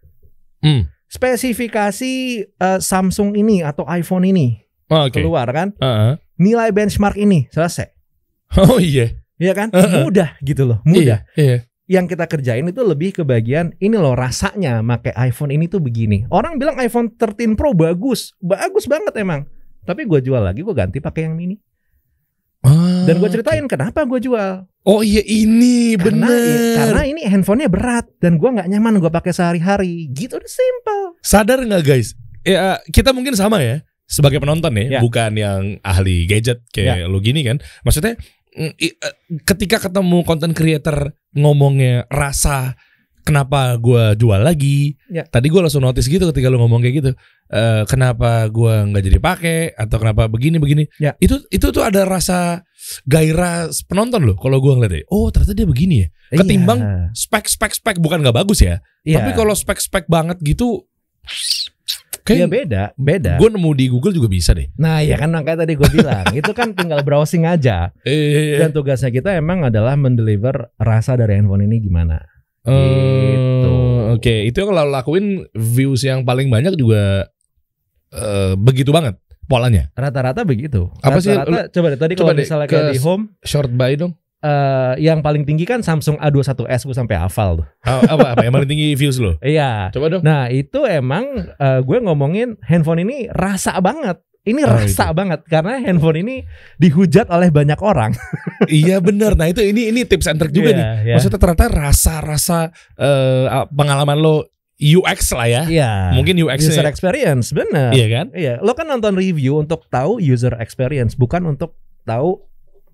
[0.62, 0.90] Hmm.
[1.08, 2.14] Spesifikasi
[2.44, 5.22] eh, Samsung ini atau iPhone ini Oke.
[5.22, 6.18] keluar kan, Heeh.
[6.38, 7.90] nilai benchmark ini selesai.
[8.58, 9.25] Oh iya.
[9.36, 9.68] Iya kan?
[9.72, 10.04] Heeh.
[10.04, 11.24] Mudah gitu loh, mudah.
[11.36, 11.40] Iya.
[11.40, 11.58] iya.
[11.86, 16.26] Yang kita kerjain itu lebih ke bagian ini loh rasanya pakai iPhone ini tuh begini.
[16.34, 19.46] Orang bilang iPhone 13 Pro bagus, bagus banget emang.
[19.86, 21.62] Tapi gue jual lagi, gue ganti pakai yang mini.
[22.66, 24.66] Ah, Dan gue ceritain kenapa gue jual.
[24.82, 26.76] Oh iya ini Karena, bener.
[26.76, 30.10] karena ini handphonenya berat dan gue nggak nyaman gue pakai sehari-hari.
[30.10, 31.04] Gitu udah simple.
[31.22, 32.18] Sadar nggak guys?
[32.42, 35.00] Ya kita mungkin sama ya sebagai penonton ya, Ya.
[35.02, 37.62] bukan yang ahli gadget kayak lo gini kan.
[37.86, 38.18] Maksudnya
[39.44, 42.80] ketika ketemu konten creator ngomongnya rasa
[43.26, 44.96] kenapa gua jual lagi?
[45.10, 45.26] Ya.
[45.26, 47.12] Tadi gua langsung notice gitu ketika lo ngomong kayak gitu.
[47.50, 50.86] Eh, kenapa gua nggak jadi pakai atau kenapa begini begini?
[51.02, 51.18] Ya.
[51.18, 52.62] Itu itu tuh ada rasa
[53.10, 56.08] gairah penonton loh kalau gua ngeliat Oh ternyata dia begini ya.
[56.38, 57.10] Ketimbang Iya.
[57.18, 58.80] Spek spek spek bukan nggak bagus ya.
[59.02, 59.26] Iya.
[59.26, 60.86] Tapi kalau spek spek banget gitu,
[62.26, 63.34] Iya kayak beda, beda.
[63.38, 64.66] gue nemu di Google juga bisa deh.
[64.82, 67.94] Nah ya kan makanya tadi gue bilang itu kan tinggal browsing aja.
[68.02, 72.18] Eh, Dan tugasnya kita emang adalah mendeliver rasa dari handphone ini gimana.
[72.66, 72.74] eh,
[73.38, 73.74] gitu.
[74.18, 77.30] Oke, itu yang kalau lakuin views yang paling banyak juga
[78.10, 79.94] eh, begitu banget polanya.
[79.94, 80.90] Rata-rata begitu.
[81.06, 84.18] Apa sih, Rata-rata, coba deh tadi kalau misalnya kayak di home, Short buy dong.
[84.46, 87.68] Eh, yang paling tinggi kan Samsung A21s gue sampai hafal tuh.
[87.82, 89.42] Ah, apa apa yang paling tinggi views lo?
[89.42, 89.90] Iya.
[89.90, 90.22] Coba dong.
[90.22, 91.26] Nah itu emang
[91.58, 94.22] eh, gue ngomongin handphone ini rasa banget.
[94.46, 96.36] Ini Oh, rasa banget karena handphone ini
[96.78, 98.14] dihujat oleh banyak orang.
[98.70, 99.34] iya bener.
[99.34, 100.86] Nah itu ini ini tips and trick juga Iya, nih.
[101.10, 101.14] iya.
[101.18, 102.70] Maksudnya ternyata rasa-rasa
[103.02, 104.46] eh, pengalaman lo
[104.78, 105.64] UX lah ya.
[105.66, 105.92] Iya.
[106.14, 107.90] Mungkin UX user -nya, experience bener.
[107.96, 108.26] Iya kan?
[108.36, 112.44] Iya, lo kan nonton review untuk tahu user experience, bukan untuk tahu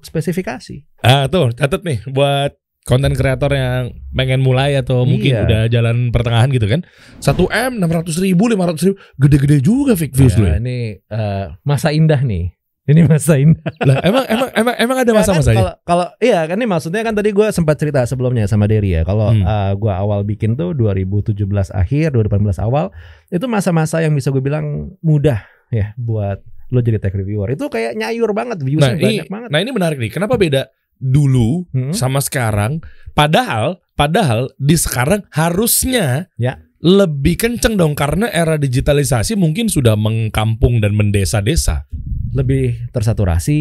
[0.03, 0.75] spesifikasi.
[1.01, 5.45] Ah tuh catat nih buat konten kreator yang pengen mulai atau mungkin Iya.
[5.45, 6.81] udah jalan pertengahan gitu kan.
[7.19, 10.57] 1 M 600 ribu 500 ribu gede-gede juga fake views lu Ya, ya.
[10.57, 12.49] ini eh, masa indah nih.
[12.81, 13.61] Ini masa indah.
[13.79, 15.55] Lah emang emang emang emang ada Ya kan, masa-masanya.
[15.55, 19.05] Kalau kalau iya kan ini maksudnya kan tadi gue sempat cerita sebelumnya sama Derry ya.
[19.05, 19.45] Kalau Hmm.
[19.45, 22.89] eh, gue awal bikin tuh 2017 akhir, 2018 awal
[23.29, 26.41] itu masa-masa yang bisa gue bilang mudah ya buat
[26.71, 27.51] lo jadi tech reviewer.
[27.51, 29.49] Itu kayak nyayur banget Nah, viewsnya ini, banyak banget.
[29.51, 30.11] nah ini menarik nih.
[30.11, 31.91] Kenapa beda dulu Hmm.
[31.91, 32.79] sama sekarang?
[33.11, 36.63] Padahal, padahal di sekarang harusnya Ya.
[36.79, 41.85] lebih kenceng dong karena era digitalisasi mungkin sudah mengkampung dan mendesa-desa.
[42.31, 43.59] Lebih tersaturasi.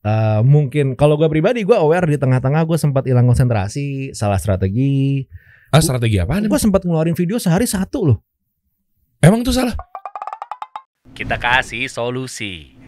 [0.00, 5.24] Eh, mungkin kalau gue pribadi gue aware di tengah-tengah gue sempat hilang konsentrasi, salah strategi.
[5.70, 6.38] Ah strategi apa?
[6.40, 8.18] Gue sempat ngeluarin video sehari satu loh.
[9.20, 9.76] Emang tuh salah?
[11.20, 12.79] Kita kasih solusi.